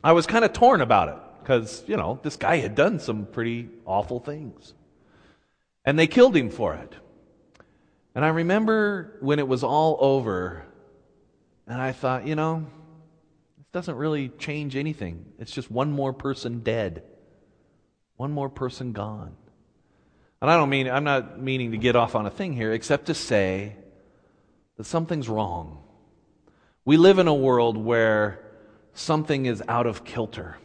I 0.03 0.11
was 0.11 0.27
kind 0.27 0.45
of 0.45 0.53
torn 0.53 0.81
about 0.81 1.09
it 1.09 1.17
because, 1.41 1.83
you 1.87 1.97
know, 1.97 2.19
this 2.23 2.35
guy 2.35 2.57
had 2.57 2.75
done 2.75 2.99
some 2.99 3.25
pretty 3.25 3.69
awful 3.85 4.19
things. 4.19 4.73
And 5.85 5.97
they 5.97 6.07
killed 6.07 6.35
him 6.35 6.49
for 6.49 6.75
it. 6.75 6.93
And 8.15 8.25
I 8.25 8.29
remember 8.29 9.17
when 9.21 9.39
it 9.39 9.47
was 9.47 9.63
all 9.63 9.97
over, 9.99 10.65
and 11.67 11.81
I 11.81 11.91
thought, 11.91 12.27
you 12.27 12.35
know, 12.35 12.65
this 13.57 13.67
doesn't 13.71 13.95
really 13.95 14.29
change 14.29 14.75
anything. 14.75 15.25
It's 15.39 15.51
just 15.51 15.71
one 15.71 15.91
more 15.91 16.13
person 16.13 16.59
dead, 16.59 17.03
one 18.17 18.31
more 18.31 18.49
person 18.49 18.91
gone. 18.91 19.35
And 20.41 20.49
I 20.49 20.57
don't 20.57 20.69
mean, 20.69 20.89
I'm 20.89 21.03
not 21.03 21.39
meaning 21.39 21.71
to 21.71 21.77
get 21.77 21.95
off 21.95 22.15
on 22.15 22.25
a 22.25 22.29
thing 22.29 22.53
here, 22.53 22.71
except 22.71 23.07
to 23.07 23.13
say 23.13 23.75
that 24.77 24.85
something's 24.85 25.27
wrong. 25.27 25.83
We 26.85 26.97
live 26.97 27.19
in 27.19 27.27
a 27.27 27.33
world 27.33 27.77
where 27.77 28.45
something 28.93 29.45
is 29.45 29.61
out 29.67 29.85
of 29.85 30.03
kilter. 30.03 30.57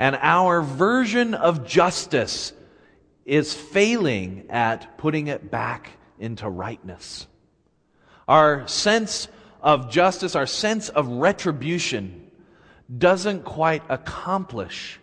And 0.00 0.16
our 0.16 0.62
version 0.62 1.34
of 1.34 1.66
justice 1.66 2.54
is 3.26 3.52
failing 3.52 4.46
at 4.48 4.96
putting 4.96 5.26
it 5.26 5.50
back 5.50 5.90
into 6.18 6.48
rightness. 6.48 7.26
Our 8.26 8.66
sense 8.66 9.28
of 9.60 9.90
justice, 9.90 10.34
our 10.34 10.46
sense 10.46 10.88
of 10.88 11.06
retribution, 11.06 12.30
doesn't 12.96 13.44
quite 13.44 13.82
accomplish 13.90 14.98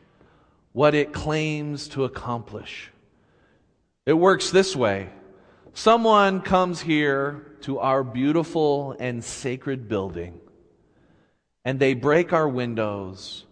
what 0.74 0.96
it 0.96 1.13
claims 1.13 1.88
to 1.89 2.04
accomplish. 2.04 2.92
It 4.08 4.13
works 4.13 4.50
this 4.50 4.75
way 4.75 5.10
someone 5.74 6.42
comes 6.42 6.82
here 6.82 7.46
to 7.62 7.77
our 7.77 8.04
beautiful 8.04 8.96
and 9.00 9.24
sacred 9.24 9.88
building, 9.88 10.39
and 11.63 11.80
they 11.80 11.94
break 11.94 12.34
our 12.34 12.50
windows, 12.50 13.46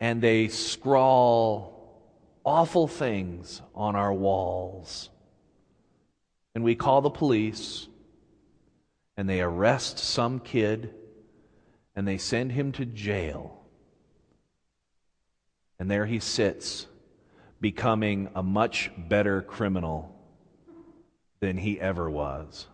and 0.00 0.22
they 0.22 0.48
scrawl 0.48 2.02
awful 2.44 2.88
things 2.88 3.60
on 3.74 3.94
our 3.94 4.12
walls. 4.12 5.10
And 6.54 6.64
we 6.64 6.74
call 6.74 7.02
the 7.02 7.10
police, 7.10 7.86
and 9.16 9.28
they 9.28 9.40
arrest 9.40 9.98
some 9.98 10.40
kid, 10.40 10.94
and 11.94 12.08
they 12.08 12.18
send 12.18 12.52
him 12.52 12.72
to 12.72 12.86
jail. 12.86 13.60
And 15.78 15.90
there 15.90 16.06
he 16.06 16.18
sits 16.18 16.86
becoming 17.60 18.30
a 18.34 18.42
much 18.42 18.90
better 18.96 19.42
criminal 19.42 20.16
than 21.40 21.58
he 21.58 21.80
ever 21.80 22.10
was. 22.10 22.66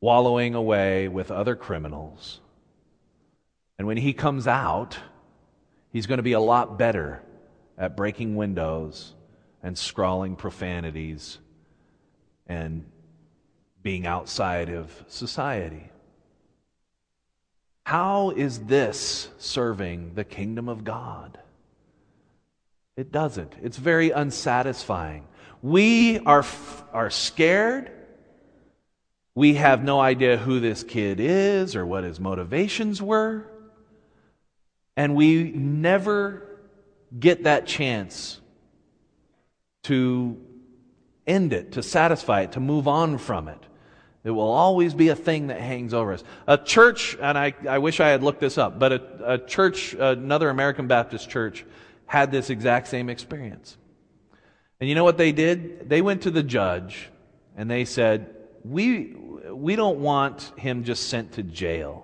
Wallowing 0.00 0.54
away 0.54 1.08
with 1.08 1.30
other 1.30 1.56
criminals. 1.56 2.40
And 3.78 3.86
when 3.86 3.96
he 3.96 4.12
comes 4.12 4.46
out, 4.46 4.98
he's 5.92 6.06
going 6.06 6.18
to 6.18 6.22
be 6.22 6.32
a 6.32 6.40
lot 6.40 6.78
better 6.78 7.22
at 7.76 7.96
breaking 7.96 8.36
windows 8.36 9.14
and 9.62 9.76
scrawling 9.76 10.36
profanities 10.36 11.38
and 12.46 12.84
being 13.82 14.06
outside 14.06 14.68
of 14.68 15.04
society. 15.08 15.90
How 17.84 18.30
is 18.30 18.60
this 18.60 19.28
serving 19.38 20.14
the 20.14 20.24
kingdom 20.24 20.68
of 20.68 20.84
God? 20.84 21.38
It 22.96 23.10
doesn't. 23.10 23.54
It's 23.62 23.76
very 23.76 24.10
unsatisfying. 24.10 25.26
We 25.62 26.20
are, 26.20 26.44
are 26.92 27.10
scared. 27.10 27.90
We 29.34 29.54
have 29.54 29.82
no 29.82 30.00
idea 30.00 30.36
who 30.36 30.60
this 30.60 30.84
kid 30.84 31.18
is 31.18 31.74
or 31.74 31.84
what 31.84 32.04
his 32.04 32.20
motivations 32.20 33.02
were. 33.02 33.50
And 34.96 35.14
we 35.14 35.50
never 35.50 36.48
get 37.18 37.44
that 37.44 37.66
chance 37.66 38.40
to 39.84 40.40
end 41.26 41.52
it, 41.52 41.72
to 41.72 41.82
satisfy 41.82 42.42
it, 42.42 42.52
to 42.52 42.60
move 42.60 42.88
on 42.88 43.18
from 43.18 43.48
it. 43.48 43.58
It 44.24 44.30
will 44.30 44.50
always 44.50 44.94
be 44.94 45.08
a 45.08 45.16
thing 45.16 45.48
that 45.48 45.60
hangs 45.60 45.92
over 45.92 46.14
us. 46.14 46.24
A 46.46 46.56
church, 46.56 47.16
and 47.20 47.36
I, 47.36 47.54
I 47.68 47.78
wish 47.78 48.00
I 48.00 48.08
had 48.08 48.22
looked 48.22 48.40
this 48.40 48.56
up, 48.56 48.78
but 48.78 48.92
a, 48.92 49.32
a 49.34 49.38
church, 49.38 49.92
another 49.92 50.48
American 50.48 50.86
Baptist 50.86 51.28
church, 51.28 51.64
had 52.06 52.30
this 52.30 52.48
exact 52.48 52.88
same 52.88 53.10
experience. 53.10 53.76
And 54.80 54.88
you 54.88 54.94
know 54.94 55.04
what 55.04 55.18
they 55.18 55.32
did? 55.32 55.88
They 55.88 56.00
went 56.00 56.22
to 56.22 56.30
the 56.30 56.42
judge 56.42 57.10
and 57.56 57.70
they 57.70 57.84
said, 57.84 58.34
We, 58.64 59.14
we 59.52 59.76
don't 59.76 60.00
want 60.00 60.52
him 60.56 60.84
just 60.84 61.08
sent 61.08 61.32
to 61.32 61.42
jail. 61.42 62.03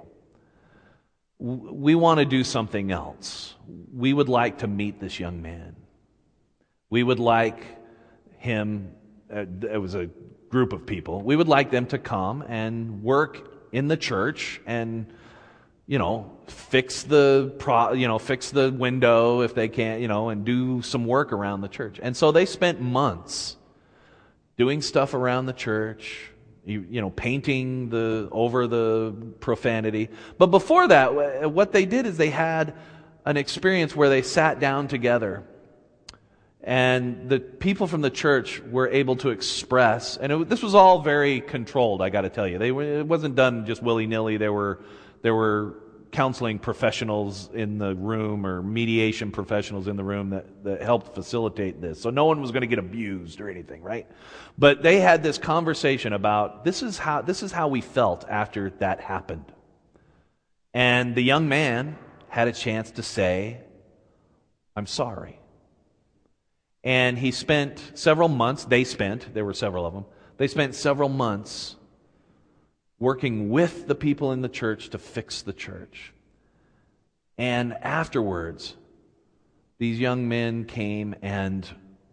We 1.40 1.94
want 1.94 2.18
to 2.20 2.26
do 2.26 2.44
something 2.44 2.92
else. 2.92 3.54
We 3.92 4.12
would 4.12 4.28
like 4.28 4.58
to 4.58 4.66
meet 4.66 5.00
this 5.00 5.18
young 5.18 5.42
man. 5.42 5.74
We 6.90 7.02
would 7.02 7.18
like 7.18 7.64
him, 8.38 8.92
uh, 9.34 9.46
it 9.62 9.80
was 9.80 9.94
a 9.94 10.10
group 10.50 10.72
of 10.72 10.86
people, 10.86 11.22
we 11.22 11.36
would 11.36 11.48
like 11.48 11.70
them 11.70 11.86
to 11.86 11.98
come 11.98 12.42
and 12.42 13.02
work 13.02 13.48
in 13.72 13.88
the 13.88 13.96
church 13.96 14.60
and 14.66 15.06
you 15.90 15.98
know, 15.98 16.30
fix 16.46 17.02
the 17.02 17.52
pro, 17.58 17.94
you 17.94 18.06
know, 18.06 18.20
fix 18.20 18.52
the 18.52 18.70
window 18.70 19.40
if 19.40 19.56
they 19.56 19.66
can't, 19.66 20.00
you 20.00 20.06
know, 20.06 20.28
and 20.28 20.44
do 20.44 20.82
some 20.82 21.04
work 21.04 21.32
around 21.32 21.62
the 21.62 21.68
church. 21.68 21.98
And 22.00 22.16
so 22.16 22.30
they 22.30 22.46
spent 22.46 22.80
months 22.80 23.56
doing 24.56 24.82
stuff 24.82 25.14
around 25.14 25.46
the 25.46 25.52
church, 25.52 26.30
you, 26.64 26.86
you 26.90 27.00
know, 27.00 27.10
painting 27.10 27.88
the 27.88 28.28
over 28.30 28.66
the 28.66 29.14
profanity. 29.40 30.08
But 30.38 30.46
before 30.46 30.88
that, 30.88 31.50
what 31.52 31.72
they 31.72 31.86
did 31.86 32.06
is 32.06 32.16
they 32.16 32.30
had 32.30 32.74
an 33.24 33.36
experience 33.36 33.94
where 33.94 34.08
they 34.08 34.22
sat 34.22 34.60
down 34.60 34.88
together. 34.88 35.44
And 36.62 37.30
the 37.30 37.40
people 37.40 37.86
from 37.86 38.02
the 38.02 38.10
church 38.10 38.60
were 38.60 38.88
able 38.88 39.16
to 39.16 39.30
express 39.30 40.18
and 40.18 40.30
it, 40.30 40.48
this 40.50 40.62
was 40.62 40.74
all 40.74 41.00
very 41.00 41.40
controlled 41.40 42.02
i 42.02 42.10
got 42.10 42.20
to 42.20 42.28
tell 42.28 42.46
you. 42.46 42.58
They, 42.58 42.68
it 42.68 43.06
wasn't 43.06 43.34
done 43.34 43.64
just 43.64 43.82
willy-nilly. 43.82 44.36
There 44.36 44.52
were 44.52 44.82
there 45.22 45.34
were 45.34 45.76
counseling 46.12 46.58
professionals 46.58 47.50
in 47.52 47.78
the 47.78 47.94
room 47.94 48.46
or 48.46 48.62
mediation 48.62 49.30
professionals 49.30 49.86
in 49.86 49.96
the 49.96 50.04
room 50.04 50.30
that, 50.30 50.64
that 50.64 50.82
helped 50.82 51.14
facilitate 51.14 51.80
this. 51.80 52.00
So 52.00 52.10
no 52.10 52.24
one 52.24 52.40
was 52.40 52.50
going 52.50 52.62
to 52.62 52.66
get 52.66 52.78
abused 52.78 53.40
or 53.40 53.48
anything, 53.48 53.82
right? 53.82 54.06
But 54.58 54.82
they 54.82 55.00
had 55.00 55.22
this 55.22 55.38
conversation 55.38 56.12
about 56.12 56.64
this 56.64 56.82
is 56.82 56.98
how, 56.98 57.22
this 57.22 57.42
is 57.42 57.52
how 57.52 57.68
we 57.68 57.80
felt 57.80 58.28
after 58.28 58.70
that 58.78 59.00
happened. 59.00 59.52
And 60.74 61.14
the 61.14 61.22
young 61.22 61.48
man 61.48 61.96
had 62.28 62.48
a 62.48 62.52
chance 62.52 62.90
to 62.92 63.02
say, 63.02 63.58
I'm 64.76 64.86
sorry. 64.86 65.38
And 66.82 67.18
he 67.18 67.30
spent 67.30 67.92
several 67.94 68.28
months, 68.28 68.64
they 68.64 68.84
spent, 68.84 69.34
there 69.34 69.44
were 69.44 69.54
several 69.54 69.86
of 69.86 69.92
them, 69.92 70.06
they 70.38 70.48
spent 70.48 70.74
several 70.74 71.08
months 71.08 71.76
working 73.00 73.48
with 73.48 73.88
the 73.88 73.94
people 73.94 74.30
in 74.30 74.42
the 74.42 74.48
church 74.48 74.90
to 74.90 74.98
fix 74.98 75.42
the 75.42 75.54
church. 75.54 76.12
And 77.38 77.72
afterwards, 77.72 78.76
these 79.78 79.98
young 79.98 80.28
men 80.28 80.66
came 80.66 81.14
and 81.22 81.66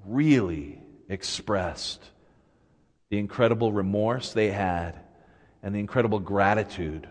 really 0.06 0.82
expressed 1.10 2.02
the 3.10 3.20
incredible 3.20 3.74
remorse 3.74 4.32
they 4.32 4.50
had 4.50 5.00
and 5.62 5.76
the 5.76 5.80
incredible 5.80 6.20
gratitude 6.20 7.08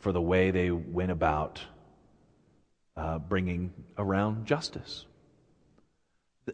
for 0.00 0.10
the 0.10 0.20
way 0.20 0.50
they 0.50 0.72
went 0.72 1.12
about 1.12 1.60
uh, 2.96 3.20
bringing 3.20 3.72
around 3.96 4.46
justice. 4.46 5.06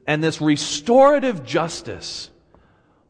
And 0.06 0.22
this 0.22 0.42
restorative 0.42 1.44
justice 1.44 2.28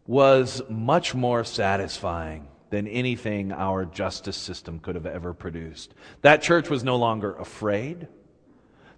was 0.07 0.63
much 0.71 1.17
more 1.17 1.43
satisfying 1.43 2.47
than 2.71 2.87
anything 2.87 3.53
our 3.53 3.85
justice 3.85 4.37
system 4.37 4.79
could 4.79 4.95
have 4.95 5.07
ever 5.07 5.33
produced. 5.33 5.95
That 6.23 6.43
church 6.43 6.69
was 6.69 6.85
no 6.85 6.97
longer 6.97 7.35
afraid. 7.35 8.09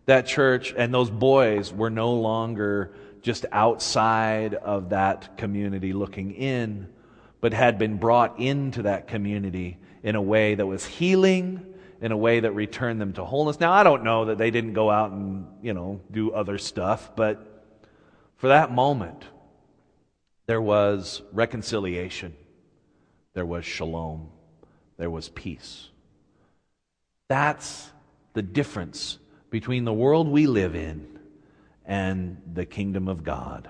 That 0.07 0.27
church 0.27 0.75
and 0.77 0.93
those 0.93 1.11
boys 1.11 1.73
were 1.73 1.91
no 1.91 2.15
longer 2.15 2.95
just 3.23 3.47
outside 3.53 4.55
of 4.55 4.91
that 4.91 5.37
community 5.37 5.93
looking 5.93 6.33
in, 6.33 6.89
but 7.41 7.53
had 7.53 7.79
been 7.79 7.97
brought 7.97 8.41
into 8.41 8.83
that 8.83 9.09
community 9.09 9.79
in 10.03 10.15
a 10.17 10.23
way 10.23 10.55
that 10.55 10.67
was 10.67 10.85
healing, 10.85 11.65
in 12.01 12.13
a 12.13 12.17
way 12.17 12.41
that 12.41 12.53
returned 12.53 13.01
them 13.01 13.13
to 13.13 13.25
wholeness. 13.25 13.61
Now, 13.61 13.73
I 13.73 13.83
don't 13.83 14.05
know 14.05 14.27
that 14.27 14.39
they 14.39 14.51
didn't 14.51 14.73
go 14.73 14.91
out 14.91 15.13
and, 15.13 15.47
you 15.63 15.75
know, 15.75 16.01
do 16.11 16.33
other 16.33 16.59
stuff, 16.59 17.15
but 17.15 17.47
for 18.37 18.49
that 18.49 18.73
moment, 18.73 19.23
there 20.47 20.63
was 20.63 21.23
reconciliation 21.33 22.35
there 23.35 23.47
was 23.47 23.65
shalom, 23.65 24.29
there 24.97 25.11
was 25.11 25.29
peace. 25.29 25.89
That's 27.29 27.91
the 28.33 28.43
difference 28.43 29.19
between 29.51 29.85
the 29.85 29.93
world 29.93 30.29
we 30.29 30.47
live 30.47 30.75
in 30.75 31.19
and 31.85 32.41
the 32.53 32.67
kingdom 32.67 33.09
of 33.09 33.25
God. 33.25 33.69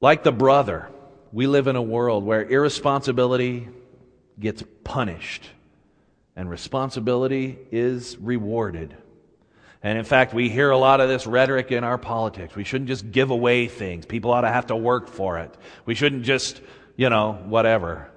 Like 0.00 0.24
the 0.24 0.32
brother, 0.32 0.88
we 1.32 1.46
live 1.46 1.66
in 1.66 1.76
a 1.76 1.82
world 1.82 2.24
where 2.24 2.42
irresponsibility 2.42 3.68
gets 4.38 4.62
punished 4.84 5.48
and 6.36 6.48
responsibility 6.50 7.58
is 7.70 8.16
rewarded. 8.18 8.96
And 9.82 9.98
in 9.98 10.04
fact, 10.04 10.32
we 10.32 10.48
hear 10.48 10.70
a 10.70 10.78
lot 10.78 11.00
of 11.00 11.08
this 11.08 11.26
rhetoric 11.26 11.72
in 11.72 11.82
our 11.84 11.98
politics. 11.98 12.54
We 12.54 12.64
shouldn't 12.64 12.88
just 12.88 13.10
give 13.10 13.30
away 13.30 13.66
things. 13.66 14.06
People 14.06 14.30
ought 14.30 14.42
to 14.42 14.48
have 14.48 14.66
to 14.66 14.76
work 14.76 15.08
for 15.08 15.38
it. 15.38 15.54
We 15.86 15.94
shouldn't 15.94 16.22
just 16.22 16.60
you 16.96 17.08
know, 17.08 17.32
whatever. 17.44 18.10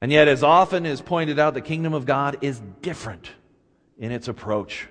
And 0.00 0.10
yet, 0.10 0.28
as 0.28 0.42
often 0.42 0.84
is 0.84 1.00
pointed 1.00 1.38
out, 1.38 1.54
the 1.54 1.60
kingdom 1.60 1.94
of 1.94 2.06
God 2.06 2.38
is 2.40 2.60
different 2.80 3.30
in 3.98 4.10
its 4.10 4.28
approach. 4.28 4.88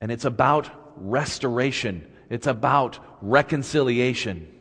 And 0.00 0.12
it's 0.12 0.24
about 0.24 0.70
restoration, 0.96 2.06
it's 2.30 2.46
about 2.46 2.98
reconciliation. 3.20 4.54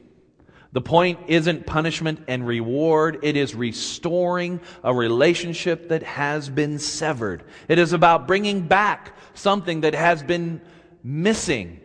The 0.74 0.82
point 0.82 1.20
isn't 1.28 1.66
punishment 1.66 2.26
and 2.28 2.46
reward, 2.46 3.20
it 3.24 3.38
is 3.38 3.56
restoring 3.56 4.60
a 4.84 4.94
relationship 4.94 5.90
that 5.90 6.04
has 6.04 6.50
been 6.50 6.78
severed. 6.78 7.44
It 7.68 7.80
is 7.80 7.94
about 7.94 8.28
bringing 8.28 8.68
back 8.68 9.16
something 9.34 9.82
that 9.82 9.96
has 9.96 10.22
been 10.24 10.62
missing. 11.04 11.80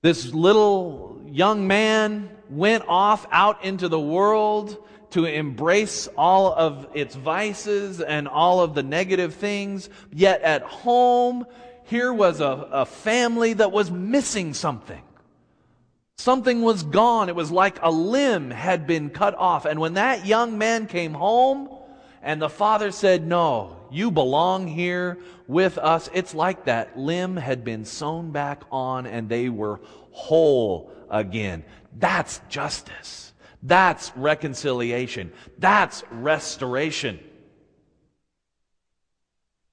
This 0.00 0.32
little 0.32 1.17
young 1.30 1.66
man 1.66 2.30
went 2.50 2.84
off 2.88 3.26
out 3.30 3.64
into 3.64 3.88
the 3.88 4.00
world 4.00 4.76
to 5.10 5.24
embrace 5.24 6.06
all 6.16 6.52
of 6.52 6.88
its 6.94 7.14
vices 7.14 8.00
and 8.00 8.28
all 8.28 8.60
of 8.60 8.74
the 8.74 8.82
negative 8.82 9.34
things. 9.34 9.88
Yet 10.12 10.42
at 10.42 10.62
home, 10.62 11.46
here 11.84 12.12
was 12.12 12.40
a, 12.40 12.68
a 12.72 12.86
family 12.86 13.54
that 13.54 13.72
was 13.72 13.90
missing 13.90 14.52
something. 14.52 15.02
Something 16.18 16.62
was 16.62 16.82
gone. 16.82 17.28
It 17.28 17.36
was 17.36 17.50
like 17.50 17.78
a 17.80 17.90
limb 17.90 18.50
had 18.50 18.86
been 18.86 19.10
cut 19.10 19.34
off. 19.36 19.64
And 19.64 19.80
when 19.80 19.94
that 19.94 20.26
young 20.26 20.58
man 20.58 20.86
came 20.86 21.14
home 21.14 21.70
and 22.22 22.42
the 22.42 22.48
father 22.48 22.90
said, 22.90 23.26
No, 23.26 23.76
you 23.90 24.10
belong 24.10 24.66
here 24.66 25.18
with 25.46 25.78
us, 25.78 26.10
it's 26.12 26.34
like 26.34 26.64
that 26.64 26.98
limb 26.98 27.36
had 27.36 27.64
been 27.64 27.84
sewn 27.84 28.32
back 28.32 28.62
on 28.70 29.06
and 29.06 29.28
they 29.28 29.48
were 29.48 29.80
whole 30.10 30.92
again. 31.10 31.64
That's 31.96 32.40
justice. 32.48 33.32
That's 33.62 34.12
reconciliation. 34.16 35.32
That's 35.58 36.04
restoration. 36.10 37.18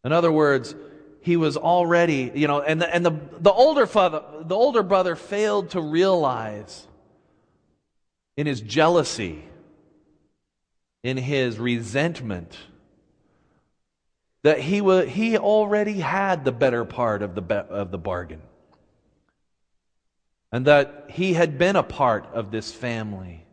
In 0.03 0.11
other 0.11 0.31
words, 0.31 0.75
he 1.21 1.37
was 1.37 1.57
already, 1.57 2.31
you 2.35 2.47
know, 2.47 2.61
and 2.61 2.81
the, 2.81 2.93
and 2.93 3.05
the, 3.05 3.19
the 3.39 3.51
older 3.51 3.87
father, 3.87 4.23
the 4.41 4.55
older 4.55 4.83
brother 4.83 5.15
failed 5.15 5.71
to 5.71 5.81
realize 5.81 6.87
in 8.37 8.45
his 8.45 8.61
jealousy, 8.61 9.43
in 11.03 11.17
his 11.17 11.57
resentment, 11.57 12.55
that 14.43 14.59
he, 14.59 14.81
was, 14.81 15.09
he 15.09 15.37
already 15.37 15.99
had 15.99 16.45
the 16.45 16.51
better 16.51 16.85
part 16.85 17.23
of 17.23 17.33
the, 17.33 17.41
of 17.41 17.89
the 17.89 17.97
bargain 17.97 18.41
and 20.55 20.67
that 20.67 21.07
he 21.09 21.33
had 21.33 21.57
been 21.57 21.75
a 21.75 21.83
part 21.83 22.27
of 22.31 22.49
this 22.49 22.71
family 22.71 23.45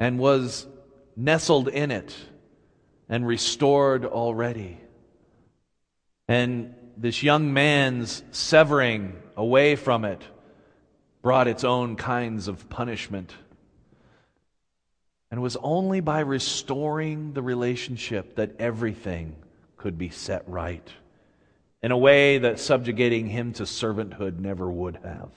and 0.00 0.18
was 0.18 0.66
nestled 1.14 1.68
in 1.68 1.92
it 1.92 2.12
and 3.08 3.24
restored 3.24 4.04
already. 4.04 4.76
And 6.26 6.74
this 6.96 7.22
young 7.22 7.52
man's 7.52 8.24
severing 8.32 9.22
away 9.36 9.76
from 9.76 10.04
it 10.04 10.20
brought 11.22 11.46
its 11.46 11.62
own 11.62 11.94
kinds 11.94 12.48
of 12.48 12.68
punishment. 12.68 13.32
And 15.30 15.38
it 15.38 15.42
was 15.42 15.56
only 15.62 16.00
by 16.00 16.22
restoring 16.22 17.34
the 17.34 17.42
relationship 17.42 18.34
that 18.34 18.56
everything 18.58 19.36
could 19.76 19.96
be 19.96 20.10
set 20.10 20.42
right 20.48 20.90
in 21.82 21.92
a 21.92 21.98
way 21.98 22.38
that 22.38 22.60
subjugating 22.60 23.26
him 23.26 23.52
to 23.54 23.62
servanthood 23.62 24.38
never 24.38 24.70
would 24.70 24.96
have. 25.02 25.30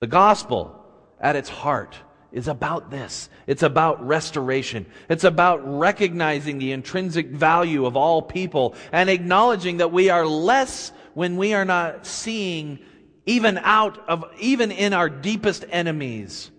The 0.00 0.06
gospel, 0.06 0.84
at 1.20 1.36
its 1.36 1.48
heart, 1.48 1.96
is 2.32 2.48
about 2.48 2.90
this. 2.90 3.28
It's 3.46 3.62
about 3.62 4.04
restoration. 4.06 4.86
It's 5.08 5.24
about 5.24 5.60
recognizing 5.78 6.58
the 6.58 6.72
intrinsic 6.72 7.28
value 7.28 7.84
of 7.84 7.96
all 7.96 8.22
people 8.22 8.74
and 8.90 9.10
acknowledging 9.10 9.76
that 9.78 9.92
we 9.92 10.08
are 10.08 10.26
less 10.26 10.92
when 11.14 11.36
we 11.36 11.52
are 11.52 11.66
not 11.66 12.06
seeing 12.06 12.78
even 13.26 13.58
out 13.58 14.08
of, 14.08 14.24
even 14.40 14.72
in 14.72 14.92
our 14.92 15.10
deepest 15.10 15.64
enemies, 15.70 16.50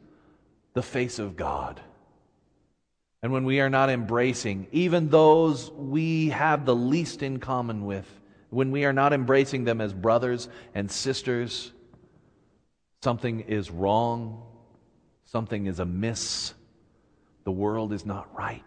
the 0.74 0.84
face 0.84 1.20
of 1.20 1.36
God. 1.36 1.82
And 3.22 3.32
when 3.32 3.46
we 3.46 3.60
are 3.60 3.70
not 3.70 3.90
embracing 3.90 4.68
even 4.72 5.10
those 5.10 5.72
we 5.72 6.30
have 6.30 6.66
the 6.66 6.76
least 6.76 7.24
in 7.24 7.40
common 7.40 7.86
with, 7.86 8.08
when 8.54 8.72
we 8.72 8.86
are 8.86 8.94
not 8.94 9.14
embracing 9.14 9.64
them 9.64 9.82
as 9.82 9.94
brothers 9.94 10.48
and 10.74 10.90
sisters, 10.90 11.72
something 13.02 13.42
is 13.42 13.72
wrong, 13.72 14.44
something 15.26 15.66
is 15.66 15.80
amiss, 15.80 16.54
the 17.44 17.52
world 17.52 17.92
is 17.92 18.06
not 18.06 18.30
right. 18.38 18.64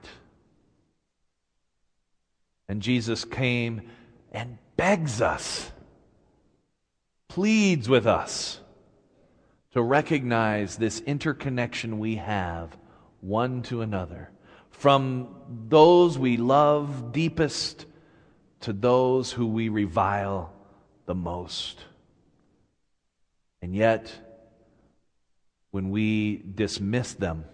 And 2.68 2.82
Jesus 2.82 3.24
came 3.24 3.88
and 4.32 4.58
begs 4.76 5.22
us, 5.22 5.70
pleads 7.28 7.88
with 7.88 8.06
us 8.06 8.60
to 9.72 9.82
recognize 9.82 10.76
this 10.76 11.00
interconnection 11.00 11.98
we 11.98 12.16
have 12.16 12.76
one 13.20 13.62
to 13.62 13.82
another. 13.82 14.30
From 14.70 15.28
those 15.68 16.18
we 16.18 16.36
love 16.36 17.12
deepest 17.12 17.85
to 18.66 18.72
those 18.72 19.30
who 19.30 19.46
we 19.46 19.68
revile 19.68 20.52
the 21.06 21.14
most. 21.14 21.84
And 23.62 23.72
yet, 23.72 24.12
when 25.70 25.90
we 25.90 26.42
dismiss 26.52 27.14
them, 27.14 27.44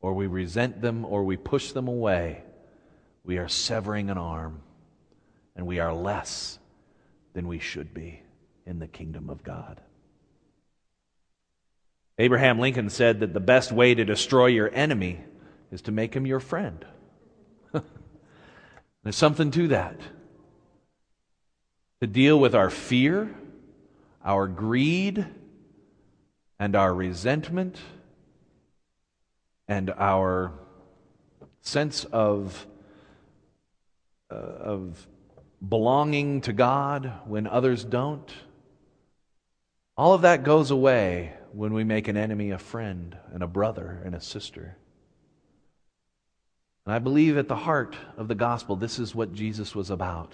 or 0.00 0.14
we 0.14 0.28
resent 0.28 0.80
them, 0.80 1.04
or 1.04 1.24
we 1.24 1.36
push 1.36 1.72
them 1.72 1.88
away, 1.88 2.44
we 3.24 3.38
are 3.38 3.48
severing 3.48 4.08
an 4.08 4.16
arm 4.16 4.62
and 5.56 5.66
we 5.66 5.80
are 5.80 5.92
less 5.92 6.60
than 7.32 7.48
we 7.48 7.58
should 7.58 7.92
be 7.92 8.22
in 8.64 8.78
the 8.78 8.86
kingdom 8.86 9.28
of 9.28 9.42
God. 9.42 9.80
Abraham 12.16 12.60
Lincoln 12.60 12.90
said 12.90 13.18
that 13.18 13.34
the 13.34 13.40
best 13.40 13.72
way 13.72 13.92
to 13.92 14.04
destroy 14.04 14.46
your 14.46 14.72
enemy 14.72 15.24
is 15.72 15.82
to 15.82 15.90
make 15.90 16.14
him 16.14 16.26
your 16.26 16.38
friend. 16.38 16.84
There's 19.06 19.14
something 19.14 19.52
to 19.52 19.68
that. 19.68 20.00
To 22.00 22.08
deal 22.08 22.40
with 22.40 22.56
our 22.56 22.70
fear, 22.70 23.32
our 24.24 24.48
greed, 24.48 25.24
and 26.58 26.74
our 26.74 26.92
resentment, 26.92 27.78
and 29.68 29.90
our 29.90 30.54
sense 31.60 32.02
of 32.06 32.66
uh, 34.28 34.34
of 34.34 35.06
belonging 35.68 36.40
to 36.40 36.52
God 36.52 37.12
when 37.26 37.46
others 37.46 37.84
don't. 37.84 38.28
All 39.96 40.14
of 40.14 40.22
that 40.22 40.42
goes 40.42 40.72
away 40.72 41.32
when 41.52 41.72
we 41.72 41.84
make 41.84 42.08
an 42.08 42.16
enemy 42.16 42.50
a 42.50 42.58
friend 42.58 43.16
and 43.32 43.44
a 43.44 43.46
brother 43.46 44.02
and 44.04 44.16
a 44.16 44.20
sister. 44.20 44.78
And 46.86 46.94
I 46.94 46.98
believe 46.98 47.36
at 47.36 47.48
the 47.48 47.56
heart 47.56 47.96
of 48.16 48.28
the 48.28 48.34
gospel, 48.34 48.76
this 48.76 48.98
is 48.98 49.14
what 49.14 49.34
Jesus 49.34 49.74
was 49.74 49.90
about 49.90 50.32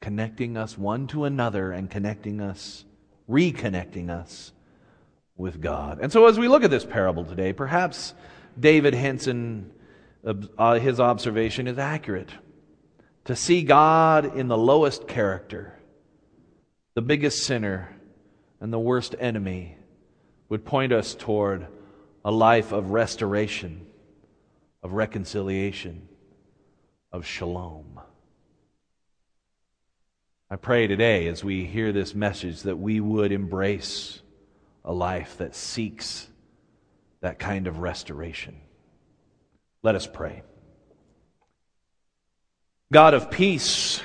connecting 0.00 0.56
us 0.56 0.78
one 0.78 1.06
to 1.08 1.24
another 1.24 1.72
and 1.72 1.90
connecting 1.90 2.40
us, 2.40 2.86
reconnecting 3.28 4.08
us 4.08 4.50
with 5.36 5.60
God. 5.60 5.98
And 6.00 6.10
so 6.10 6.26
as 6.26 6.38
we 6.38 6.48
look 6.48 6.64
at 6.64 6.70
this 6.70 6.86
parable 6.86 7.22
today, 7.22 7.52
perhaps 7.52 8.14
David 8.58 8.94
Henson 8.94 9.70
uh, 10.24 10.78
his 10.78 11.00
observation 11.00 11.66
is 11.66 11.78
accurate. 11.78 12.30
To 13.26 13.36
see 13.36 13.62
God 13.62 14.36
in 14.36 14.48
the 14.48 14.58
lowest 14.58 15.06
character, 15.06 15.78
the 16.94 17.02
biggest 17.02 17.44
sinner, 17.44 17.94
and 18.60 18.72
the 18.72 18.78
worst 18.78 19.14
enemy 19.18 19.76
would 20.48 20.64
point 20.64 20.92
us 20.92 21.14
toward 21.14 21.66
a 22.24 22.30
life 22.30 22.72
of 22.72 22.90
restoration, 22.90 23.86
of 24.82 24.92
reconciliation, 24.92 26.08
of 27.12 27.26
shalom. 27.26 28.00
I 30.50 30.56
pray 30.56 30.86
today 30.86 31.28
as 31.28 31.44
we 31.44 31.64
hear 31.64 31.92
this 31.92 32.14
message 32.14 32.62
that 32.62 32.78
we 32.78 33.00
would 33.00 33.30
embrace 33.30 34.20
a 34.84 34.92
life 34.92 35.38
that 35.38 35.54
seeks 35.54 36.28
that 37.20 37.38
kind 37.38 37.66
of 37.66 37.78
restoration. 37.78 38.56
Let 39.82 39.94
us 39.94 40.06
pray. 40.06 40.42
God 42.92 43.14
of 43.14 43.30
peace, 43.30 44.00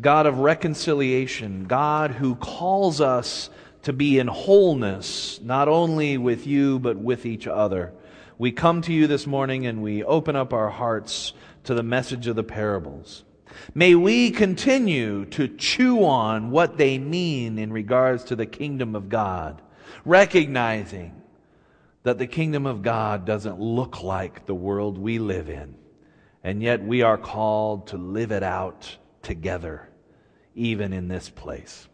God 0.00 0.26
of 0.26 0.40
reconciliation, 0.40 1.66
God 1.66 2.10
who 2.10 2.34
calls 2.34 3.00
us 3.00 3.50
to 3.82 3.92
be 3.92 4.18
in 4.18 4.26
wholeness, 4.26 5.38
not 5.40 5.68
only 5.68 6.18
with 6.18 6.46
you, 6.46 6.80
but 6.80 6.96
with 6.96 7.24
each 7.24 7.46
other. 7.46 7.92
We 8.38 8.52
come 8.52 8.82
to 8.82 8.92
you 8.92 9.06
this 9.06 9.26
morning 9.26 9.66
and 9.66 9.82
we 9.82 10.04
open 10.04 10.36
up 10.36 10.52
our 10.52 10.68
hearts 10.68 11.32
to 11.64 11.74
the 11.74 11.82
message 11.82 12.26
of 12.26 12.36
the 12.36 12.44
parables. 12.44 13.24
May 13.74 13.94
we 13.94 14.30
continue 14.30 15.24
to 15.26 15.48
chew 15.48 16.04
on 16.04 16.50
what 16.50 16.76
they 16.76 16.98
mean 16.98 17.58
in 17.58 17.72
regards 17.72 18.24
to 18.24 18.36
the 18.36 18.44
kingdom 18.44 18.94
of 18.94 19.08
God, 19.08 19.62
recognizing 20.04 21.22
that 22.02 22.18
the 22.18 22.26
kingdom 22.26 22.66
of 22.66 22.82
God 22.82 23.24
doesn't 23.24 23.58
look 23.58 24.02
like 24.02 24.44
the 24.44 24.54
world 24.54 24.98
we 24.98 25.18
live 25.18 25.48
in. 25.48 25.74
And 26.44 26.62
yet 26.62 26.84
we 26.84 27.02
are 27.02 27.18
called 27.18 27.88
to 27.88 27.96
live 27.96 28.32
it 28.32 28.42
out 28.42 28.98
together, 29.22 29.88
even 30.54 30.92
in 30.92 31.08
this 31.08 31.30
place. 31.30 31.88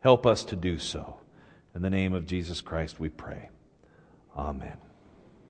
Help 0.00 0.26
us 0.26 0.44
to 0.44 0.56
do 0.56 0.78
so. 0.78 1.18
In 1.74 1.82
the 1.82 1.90
name 1.90 2.12
of 2.12 2.26
Jesus 2.26 2.60
Christ 2.60 3.00
we 3.00 3.08
pray. 3.08 3.48
Amen. 4.36 4.76